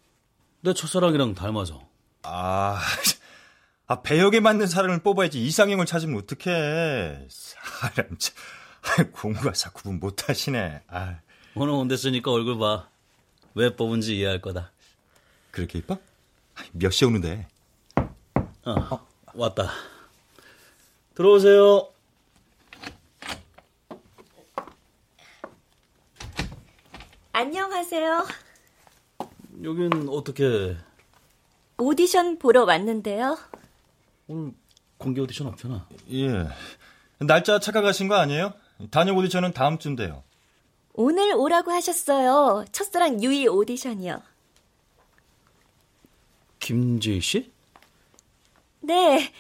내 0.62 0.72
첫사랑이랑 0.72 1.34
닮아서. 1.34 1.86
아, 2.22 2.80
아 3.88 4.00
배역에 4.00 4.40
맞는 4.40 4.66
사람을 4.66 5.02
뽑아야지 5.02 5.44
이상형을 5.44 5.84
찾으면 5.84 6.16
어떡해. 6.16 7.26
사람 7.28 8.16
참. 8.16 8.34
공부가 9.12 9.52
자꾸 9.52 9.82
분 9.82 10.00
못하시네. 10.00 10.84
아. 10.88 11.18
오늘 11.54 11.74
온댔으니까 11.74 12.32
얼굴 12.32 12.58
봐. 12.58 12.88
왜 13.54 13.76
뽑은지 13.76 14.16
이해할 14.16 14.40
거다. 14.40 14.72
그렇게 15.50 15.78
이뻐? 15.78 15.98
몇 16.72 16.90
시에 16.90 17.06
오는데? 17.06 17.46
어, 18.64 18.70
어. 18.70 19.06
왔다. 19.34 19.70
들어오세요. 21.14 21.90
안녕하세요. 27.40 28.26
여긴 29.62 30.08
어떻게? 30.08 30.74
오디션 31.76 32.38
보러 32.38 32.64
왔는데요. 32.64 33.36
오늘 34.26 34.54
공개 34.96 35.20
오디션 35.20 35.48
없잖아. 35.48 35.86
예. 36.12 36.28
날짜 37.18 37.60
착각하신 37.60 38.08
거 38.08 38.14
아니에요? 38.14 38.54
단역 38.90 39.18
오디션은 39.18 39.52
다음 39.52 39.76
주인데요. 39.76 40.22
오늘 40.94 41.34
오라고 41.34 41.72
하셨어요. 41.72 42.64
첫사랑 42.72 43.22
유이 43.22 43.48
오디션이요. 43.48 44.22
김지희 46.60 47.20
씨? 47.20 47.52
네. 48.80 49.30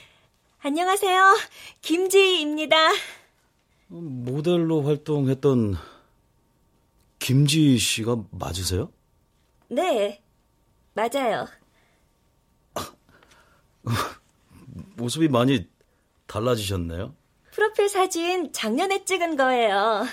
안녕하세요. 0.60 1.34
김지희입니다. 1.80 2.76
모델로 3.88 4.82
활동했던 4.82 5.95
김지희 7.26 7.76
씨가 7.76 8.18
맞으세요? 8.30 8.92
네. 9.66 10.22
맞아요. 10.94 11.48
모습이 14.94 15.26
많이 15.26 15.68
달라지셨네요. 16.28 17.16
프로필 17.50 17.88
사진 17.88 18.52
작년에 18.52 19.04
찍은 19.04 19.36
거예요. 19.36 20.06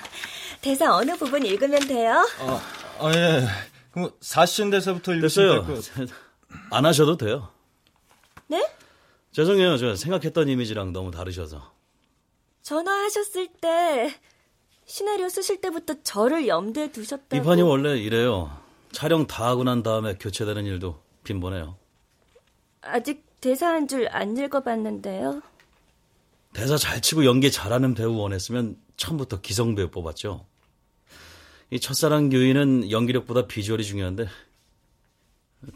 대사 0.61 0.95
어느 0.95 1.16
부분 1.16 1.45
읽으면 1.45 1.88
돼요? 1.88 2.26
아, 2.39 2.61
아 2.97 3.11
예. 3.16 3.47
그럼 3.91 4.09
사신 4.20 4.72
대사부터 4.72 5.14
읽으시면 5.14 5.68
됐어요. 5.68 6.07
안 6.72 6.84
하셔도 6.84 7.16
돼요. 7.16 7.47
네? 8.47 8.68
죄송해요. 9.34 9.78
저 9.78 9.95
생각했던 9.95 10.49
이미지랑 10.49 10.93
너무 10.93 11.11
다르셔서. 11.11 11.74
전화하셨을 12.64 13.49
때 13.61 14.20
시나리오 14.86 15.30
쓰실 15.30 15.62
때부터 15.62 15.96
저를 16.04 16.48
염두에 16.48 16.92
두셨다고. 16.92 17.36
이 17.36 17.42
판이 17.42 17.62
원래 17.62 17.98
이래요. 17.98 18.56
촬영 18.92 19.26
다 19.28 19.48
하고 19.48 19.64
난 19.64 19.82
다음에 19.84 20.16
교체되는 20.16 20.66
일도 20.66 21.02
빈번해요. 21.24 21.78
아직 22.82 23.26
대사 23.42 23.70
한 23.70 23.88
줄 23.88 24.08
안 24.12 24.38
읽어봤는데요. 24.38 25.42
대사 26.54 26.78
잘 26.78 27.02
치고 27.02 27.26
연기 27.26 27.52
잘하는 27.52 27.94
배우 27.96 28.16
원했으면 28.16 28.78
처음부터 28.98 29.42
기성 29.42 29.74
배우 29.76 29.90
뽑았죠. 29.90 30.46
이 31.72 31.80
첫사랑 31.80 32.32
유인은 32.32 32.92
연기력보다 32.92 33.48
비주얼이 33.48 33.84
중요한데 33.84 34.28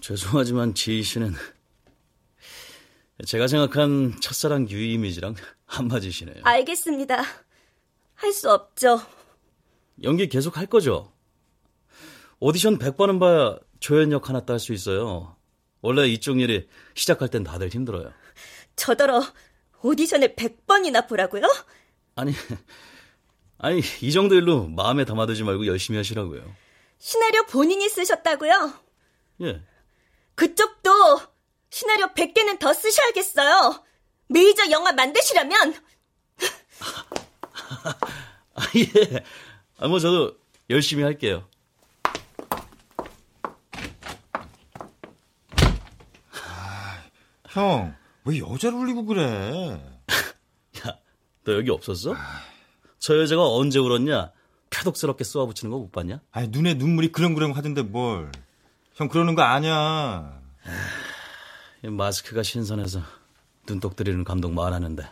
죄송하지만 0.02 0.76
지희 0.76 1.02
씨는 1.02 1.34
제가 3.26 3.48
생각한 3.48 4.20
첫사랑 4.22 4.70
유이 4.70 4.94
이미지랑 4.94 5.34
안 5.66 5.88
맞으시네요. 5.90 6.36
알겠습니다. 6.44 7.24
할 8.18 8.34
수 8.34 8.52
없죠. 8.52 9.00
연기 10.04 10.28
계속 10.28 10.58
할 10.58 10.66
거죠? 10.68 11.12
오디션 12.40 12.78
100번은 12.78 13.20
봐야 13.20 13.58
조연 13.80 14.12
역 14.12 14.30
하나 14.30 14.46
딸 14.46 14.60
수 14.60 14.74
있어요. 14.74 15.36
원래 15.82 16.08
이쪽 16.08 16.40
일이 16.40 16.68
시작할 16.96 17.30
땐 17.30 17.44
다들 17.44 17.70
힘들어요. 17.70 18.12
저더러 18.76 19.24
오디션을 19.82 20.36
100번이나 20.36 21.08
보라고요? 21.08 21.44
아니, 22.16 22.34
아니, 23.60 23.82
이 24.02 24.12
정도 24.12 24.36
일로 24.36 24.68
마음에 24.68 25.06
담아두지 25.06 25.44
말고 25.44 25.66
열심히 25.68 25.98
하시라고요. 25.98 26.44
시나리오 27.00 27.44
본인이 27.46 27.88
쓰셨다고요? 27.90 28.74
예. 29.44 29.62
그쪽도 30.36 30.92
시나리오 31.70 32.08
100개는 32.08 32.60
더 32.60 32.74
쓰셔야겠어요. 32.74 33.84
메이저 34.30 34.70
영화 34.72 34.92
만드시려면. 34.92 35.76
아, 38.56 38.62
예. 38.76 39.24
아, 39.80 39.88
뭐 39.88 40.00
저도 40.00 40.38
열심히 40.70 41.04
할게요. 41.04 41.44
아, 46.44 47.04
형, 47.50 47.96
왜 48.26 48.40
여자를 48.40 48.78
울리고 48.78 49.06
그래? 49.06 49.82
야, 50.86 50.98
너 51.44 51.54
여기 51.54 51.70
없었어? 51.72 52.16
저 53.00 53.20
여자가 53.20 53.48
언제 53.48 53.80
울었냐? 53.80 54.32
표독스럽게 54.70 55.24
쏘아붙이는 55.24 55.72
거 55.72 55.78
못 55.80 55.92
봤냐? 55.92 56.20
아니, 56.32 56.48
눈에 56.50 56.74
눈물이 56.76 57.12
그렁그렁 57.12 57.56
하던데 57.56 57.82
뭘. 57.84 58.32
형 58.96 59.08
그러는 59.08 59.36
거 59.36 59.44
아니야. 59.44 60.42
마스크가 61.84 62.44
신선해서 62.44 63.02
눈독 63.68 63.96
들이는 63.96 64.24
감독 64.24 64.52
말하는데. 64.54 65.08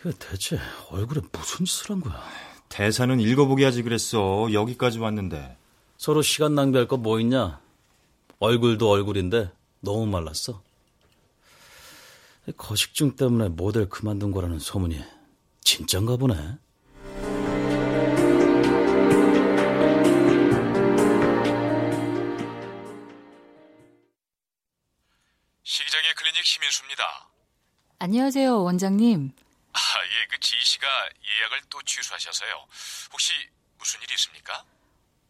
이거 0.00 0.12
대체 0.18 0.58
얼굴에 0.90 1.20
무슨 1.32 1.64
짓을 1.64 1.90
한 1.90 2.00
거야? 2.00 2.22
대사는 2.68 3.18
읽어보게 3.20 3.64
하지 3.64 3.82
그랬어. 3.82 4.48
여기까지 4.52 4.98
왔는데. 4.98 5.56
서로 5.98 6.22
시간 6.22 6.54
낭비할 6.54 6.88
거 6.88 6.96
뭐 6.96 7.20
있냐? 7.20 7.60
얼굴도 8.38 8.88
얼굴인데 8.88 9.50
너무 9.80 10.06
말랐어. 10.06 10.62
거식증 12.56 13.16
때문에 13.16 13.48
모델 13.50 13.88
그만둔 13.88 14.32
거라는 14.32 14.58
소문이 14.58 14.98
진짠가 15.62 16.16
보네. 16.16 16.34
시기장의 25.62 26.14
클리닉 26.14 26.44
심인수입니다. 26.44 27.04
안녕하세요, 27.98 28.62
원장님. 28.62 29.32
아, 29.72 29.78
예, 30.04 30.26
그 30.30 30.38
지희 30.40 30.60
씨가 30.64 30.86
예약을 30.86 31.60
또 31.70 31.80
취소하셔서요. 31.82 32.50
혹시 33.12 33.32
무슨 33.78 34.00
일이 34.02 34.14
있습니까? 34.14 34.64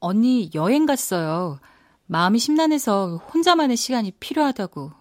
언니 0.00 0.50
여행 0.54 0.86
갔어요. 0.86 1.60
마음이 2.06 2.38
심란해서 2.38 3.16
혼자만의 3.32 3.76
시간이 3.76 4.12
필요하다고. 4.12 4.92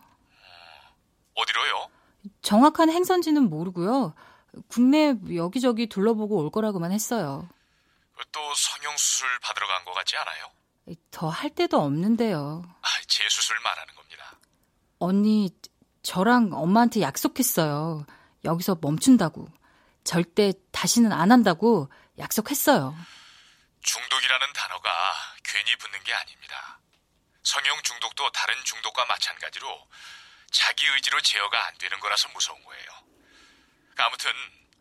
어디로요? 1.35 1.89
정확한 2.41 2.89
행선지는 2.89 3.49
모르고요. 3.49 4.13
국내 4.67 5.15
여기저기 5.35 5.87
둘러보고 5.87 6.37
올 6.37 6.51
거라고만 6.51 6.91
했어요. 6.91 7.47
또 8.31 8.53
성형수술 8.53 9.39
받으러 9.41 9.65
간 9.67 9.85
것 9.85 9.93
같지 9.93 10.17
않아요? 10.17 10.51
더 11.11 11.29
할 11.29 11.49
데도 11.55 11.79
없는데요. 11.79 12.63
아, 12.81 12.87
재수술 13.07 13.57
말하는 13.63 13.95
겁니다. 13.95 14.33
언니, 14.99 15.49
저랑 16.03 16.49
엄마한테 16.51 16.99
약속했어요. 17.01 18.05
여기서 18.43 18.77
멈춘다고. 18.81 19.47
절대 20.03 20.53
다시는 20.71 21.11
안 21.11 21.31
한다고 21.31 21.91
약속했어요. 22.17 22.95
중독이라는 23.81 24.53
단어가 24.53 24.89
괜히 25.43 25.75
붙는 25.75 26.03
게 26.03 26.13
아닙니다. 26.13 26.79
성형 27.43 27.81
중독도 27.83 28.31
다른 28.31 28.55
중독과 28.63 29.05
마찬가지로 29.05 29.87
자기 30.51 30.85
의지로 30.87 31.21
제어가 31.21 31.67
안 31.67 31.77
되는 31.77 31.99
거라서 31.99 32.27
무서운 32.29 32.63
거예요. 32.63 32.89
아무튼 33.97 34.31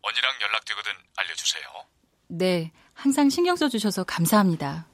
언니랑 0.01 0.41
연락되거든 0.41 0.91
알려주세요. 1.17 1.85
네, 2.29 2.71
항상 2.93 3.29
신경 3.29 3.55
써주셔서 3.55 4.03
감사합니다. 4.03 4.87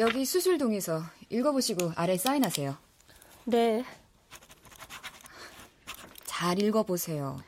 여기 0.00 0.24
수술동에서 0.24 1.02
읽어보시고 1.28 1.92
아래 1.94 2.16
사인하세요. 2.16 2.74
네. 3.44 3.84
잘 6.24 6.58
읽어보세요. 6.58 7.38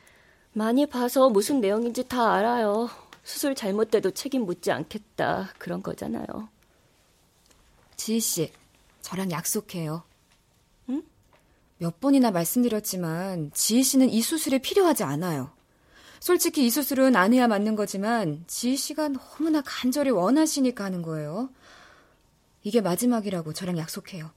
많이 0.53 0.85
봐서 0.85 1.31
무슨 1.31 1.61
내용인지 1.61 2.07
다 2.07 2.31
알아요. 2.33 2.91
수술 3.23 3.55
잘못돼도 3.55 4.11
책임 4.11 4.45
묻지 4.45 4.71
않겠다. 4.71 5.49
그런 5.57 5.81
거잖아요. 5.81 6.27
지희 7.95 8.19
씨, 8.19 8.53
저랑 9.01 9.31
약속해요. 9.31 10.03
응? 10.89 11.01
몇 11.79 11.99
번이나 11.99 12.29
말씀드렸지만 12.29 13.49
지희 13.55 13.81
씨는 13.81 14.11
이 14.11 14.21
수술이 14.21 14.59
필요하지 14.59 15.03
않아요. 15.03 15.51
솔직히 16.19 16.67
이 16.67 16.69
수술은 16.69 17.15
안 17.15 17.33
해야 17.33 17.47
맞는 17.47 17.75
거지만 17.75 18.43
지희 18.45 18.77
씨가 18.77 19.09
너무나 19.09 19.63
간절히 19.65 20.11
원하시니까 20.11 20.83
하는 20.83 21.01
거예요. 21.01 21.49
이게 22.63 22.81
마지막이라고 22.81 23.53
저랑 23.53 23.77
약속해요. 23.77 24.31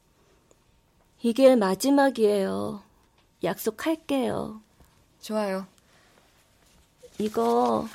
이게 1.22 1.56
마지막이에요. 1.56 2.82
약속할게요. 3.42 4.60
좋아요. 5.20 5.66
이거 7.18 7.88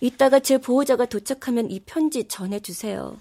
이따가 0.00 0.40
제 0.40 0.58
보호자가 0.58 1.06
도착하면 1.06 1.70
이 1.70 1.80
편지 1.80 2.24
전해주세요. 2.24 3.16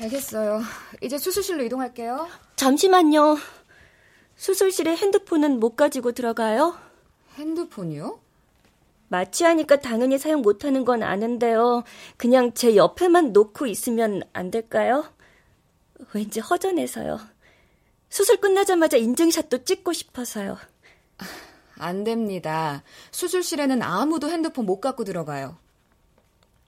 알겠어요. 0.00 0.62
이제 1.02 1.18
수술실로 1.18 1.62
이동할게요. 1.64 2.28
잠시만요. 2.56 3.38
수술실에 4.36 4.96
핸드폰은 4.96 5.60
못 5.60 5.76
가지고 5.76 6.12
들어가요? 6.12 6.78
핸드폰이요? 7.34 8.18
마취하니까 9.08 9.80
당연히 9.80 10.18
사용 10.18 10.42
못하는 10.42 10.84
건 10.84 11.02
아는데요. 11.02 11.82
그냥 12.16 12.52
제 12.54 12.76
옆에만 12.76 13.32
놓고 13.32 13.66
있으면 13.66 14.22
안 14.32 14.50
될까요? 14.50 15.04
왠지 16.12 16.40
허전해서요. 16.40 17.20
수술 18.08 18.38
끝나자마자 18.38 18.96
인증샷도 18.96 19.64
찍고 19.64 19.92
싶어서요. 19.92 20.58
안 21.78 22.04
됩니다. 22.04 22.82
수술실에는 23.10 23.82
아무도 23.82 24.28
핸드폰 24.30 24.66
못 24.66 24.80
갖고 24.80 25.04
들어가요. 25.04 25.56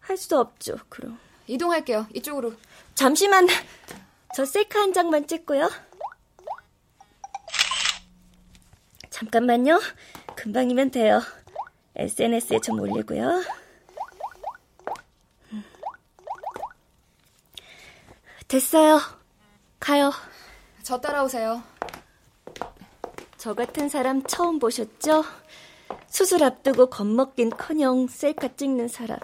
할 0.00 0.16
수 0.16 0.38
없죠, 0.38 0.76
그럼. 0.88 1.18
이동할게요. 1.46 2.06
이쪽으로. 2.14 2.54
잠시만. 2.94 3.46
저 4.34 4.44
셀카 4.44 4.80
한 4.80 4.92
장만 4.92 5.26
찍고요. 5.26 5.68
잠깐만요. 9.10 9.80
금방이면 10.36 10.90
돼요. 10.90 11.20
SNS에 11.96 12.60
좀 12.60 12.80
올리고요. 12.80 13.42
됐어요. 18.48 19.00
가요. 19.82 20.12
저 20.84 21.00
따라오세요. 21.00 21.60
저 23.36 23.52
같은 23.52 23.88
사람 23.88 24.22
처음 24.22 24.60
보셨죠? 24.60 25.24
수술 26.06 26.44
앞두고 26.44 26.86
겁먹긴 26.86 27.50
커녕 27.50 28.06
셀카 28.06 28.54
찍는 28.54 28.86
사람. 28.86 29.18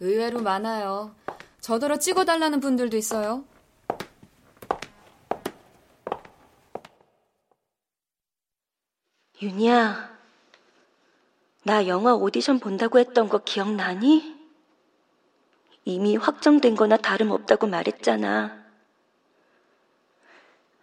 의외로 0.00 0.40
많아요. 0.42 1.14
저더러 1.60 2.00
찍어달라는 2.00 2.58
분들도 2.58 2.96
있어요. 2.96 3.44
윤희야, 9.40 10.18
나 11.62 11.86
영화 11.86 12.14
오디션 12.14 12.58
본다고 12.58 12.98
했던 12.98 13.28
거 13.28 13.38
기억나니? 13.38 14.36
이미 15.84 16.16
확정된 16.16 16.74
거나 16.74 16.96
다름없다고 16.96 17.68
말했잖아. 17.68 18.61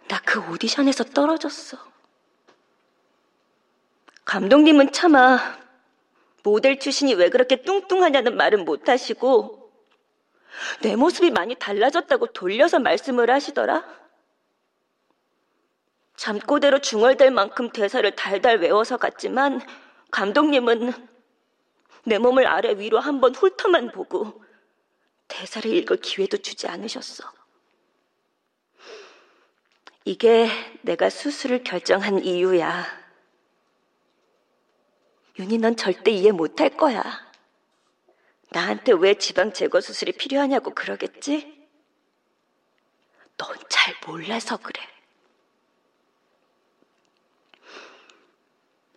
나 0.10 0.20
그 0.26 0.40
오디션에서 0.52 1.06
떨어졌어. 1.06 1.78
감독님은 4.26 4.92
차마 4.92 5.40
모델 6.44 6.80
출신이 6.80 7.14
왜 7.14 7.30
그렇게 7.30 7.62
뚱뚱하냐는 7.64 8.36
말은 8.36 8.66
못 8.66 8.90
하시고 8.90 9.72
내 10.82 10.96
모습이 10.96 11.32
많이 11.32 11.56
달라졌다고 11.56 12.28
돌려서 12.28 12.80
말씀을 12.80 13.30
하시더라. 13.32 13.84
잠꼬대로 16.16 16.80
중얼댈 16.80 17.32
만큼 17.32 17.72
대사를 17.72 18.16
달달 18.16 18.58
외워서 18.58 18.98
갔지만 18.98 19.62
감독님은 20.12 20.94
내 22.06 22.18
몸을 22.18 22.46
아래 22.48 22.74
위로 22.78 23.00
한번 23.00 23.34
훑어만 23.34 23.92
보고 23.92 24.44
대사를 25.28 25.72
읽을 25.72 25.98
기회도 25.98 26.38
주지 26.38 26.68
않으셨어. 26.68 27.39
이게 30.10 30.50
내가 30.82 31.08
수술을 31.12 31.64
결정한 31.64 32.26
이유야. 32.26 32.84
윤희 35.38 35.60
넌 35.60 35.76
절대 35.76 36.10
이해 36.10 36.32
못할 36.32 36.72
거야. 36.76 37.04
나한테 38.50 38.94
왜 38.94 39.14
지방 39.14 39.54
제거 39.54 39.80
수술이 39.80 40.14
필요하냐고 40.14 40.74
그러겠지? 40.74 41.70
넌 43.38 43.56
잘 43.70 43.94
몰라서 44.08 44.58
그래. 44.58 44.82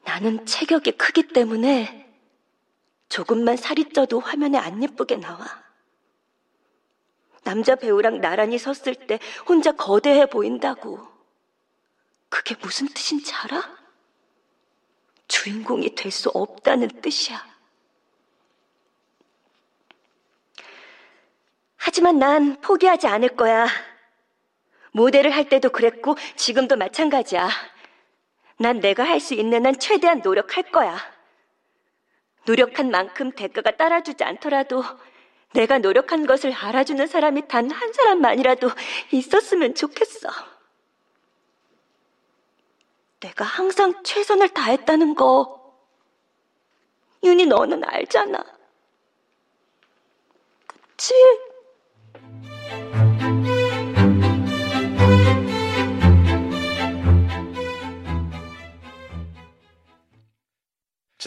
나는 0.05 0.47
체격이 0.47 0.93
크기 0.93 1.29
때문에 1.29 2.11
조금만 3.11 3.59
살이 3.59 3.93
쪄도 3.93 4.19
화면에 4.19 4.57
안 4.57 4.83
예쁘게 4.83 5.17
나와. 5.17 5.63
남자 7.45 7.75
배우랑 7.77 8.21
나란히 8.21 8.59
섰을 8.59 8.95
때 8.95 9.19
혼자 9.49 9.73
거대해 9.73 10.27
보인다고. 10.27 11.07
그게 12.29 12.55
무슨 12.61 12.89
뜻인지 12.89 13.35
알아? 13.35 13.77
주인공이 15.29 15.95
될 15.95 16.11
수 16.13 16.29
없다는 16.31 16.89
뜻이야. 17.01 17.53
하지만 21.77 22.19
난 22.19 22.61
포기하지 22.61 23.07
않을 23.09 23.31
거야. 23.31 23.67
모델을 24.93 25.31
할 25.35 25.49
때도 25.49 25.71
그랬고 25.71 26.17
지금도 26.37 26.77
마찬가지야. 26.77 27.49
난 28.59 28.81
내가 28.81 29.05
할 29.05 29.21
수 29.21 29.35
있는 29.35 29.67
한 29.67 29.79
최대한 29.79 30.21
노력할 30.21 30.71
거야. 30.71 30.97
노력한 32.45 32.91
만큼 32.91 33.33
대가가 33.33 33.73
따라주지 33.77 34.23
않더라도 34.25 34.85
내가 35.55 35.79
노력한 35.79 36.27
것을 36.27 36.53
알아주는 36.53 37.07
사람이 37.07 37.49
단 37.49 37.71
한 37.71 37.93
사람만이라도 37.93 38.71
있었으면 39.13 39.75
좋겠어. 39.75 40.29
내가 43.21 43.45
항상 43.45 44.03
최선을 44.03 44.49
다했다는 44.51 45.15
거, 45.15 45.77
윤희 47.25 47.47
너는 47.47 47.85
알잖아. 47.85 48.45
그치? 50.67 51.15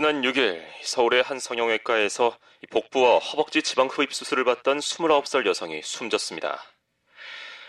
지난 0.05 0.21
6일 0.21 0.63
서울의 0.83 1.23
한 1.23 1.39
성형외과에서 1.39 2.37
복부와 2.69 3.17
허벅지 3.17 3.63
지방 3.63 3.87
흡입 3.87 4.13
수술을 4.13 4.43
받던 4.43 4.77
29살 4.77 5.47
여성이 5.47 5.81
숨졌습니다. 5.81 6.63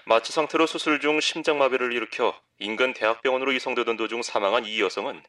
마취 0.05 0.35
상태로 0.35 0.67
수술 0.67 1.01
중 1.01 1.19
심장마비를 1.19 1.95
일으켜 1.95 2.39
인근 2.59 2.93
대학병원으로 2.93 3.53
이송되던 3.53 3.97
도중 3.97 4.21
사망한 4.21 4.67
이 4.67 4.83
여성은 4.83 5.23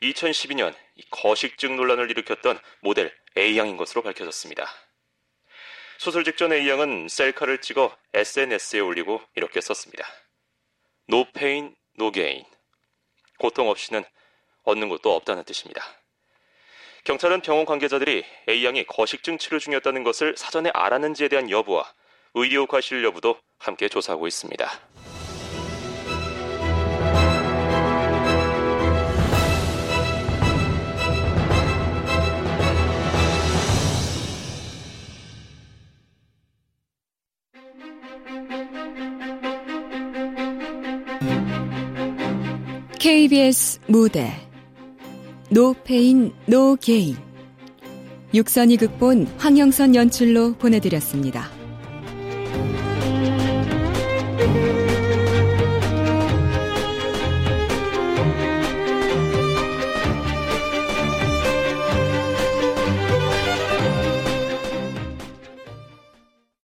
2012년 0.00 0.74
거식증 1.10 1.76
논란을 1.76 2.10
일으켰던 2.10 2.58
모델 2.80 3.14
A양인 3.36 3.76
것으로 3.76 4.00
밝혀졌습니다. 4.00 4.66
수술 5.98 6.24
직전 6.24 6.54
A양은 6.54 7.08
셀카를 7.10 7.60
찍어 7.60 7.94
SNS에 8.14 8.80
올리고 8.80 9.20
이렇게 9.34 9.60
썼습니다. 9.60 10.06
No 11.06 11.26
gain. 11.34 12.46
고통 13.38 13.68
없이는 13.68 14.04
얻는 14.64 14.88
것도 14.88 15.14
없다는 15.14 15.44
뜻입니다. 15.44 15.99
경찰은 17.04 17.40
병원 17.40 17.64
관계자들이 17.64 18.24
A양이 18.48 18.84
거식증 18.84 19.38
치료 19.38 19.58
중이었다는 19.58 20.04
것을 20.04 20.34
사전에 20.36 20.70
알았는지에 20.74 21.28
대한 21.28 21.50
여부와 21.50 21.84
의료 22.34 22.66
과실 22.66 23.02
여부도 23.04 23.36
함께 23.58 23.88
조사하고 23.88 24.26
있습니다. 24.26 24.70
KBS 42.98 43.80
무대 43.86 44.49
노페인 45.52 46.32
노게인 46.46 47.16
육선이 48.32 48.76
극본 48.76 49.26
황영선 49.38 49.96
연출로 49.96 50.54
보내드렸습니다. 50.54 51.59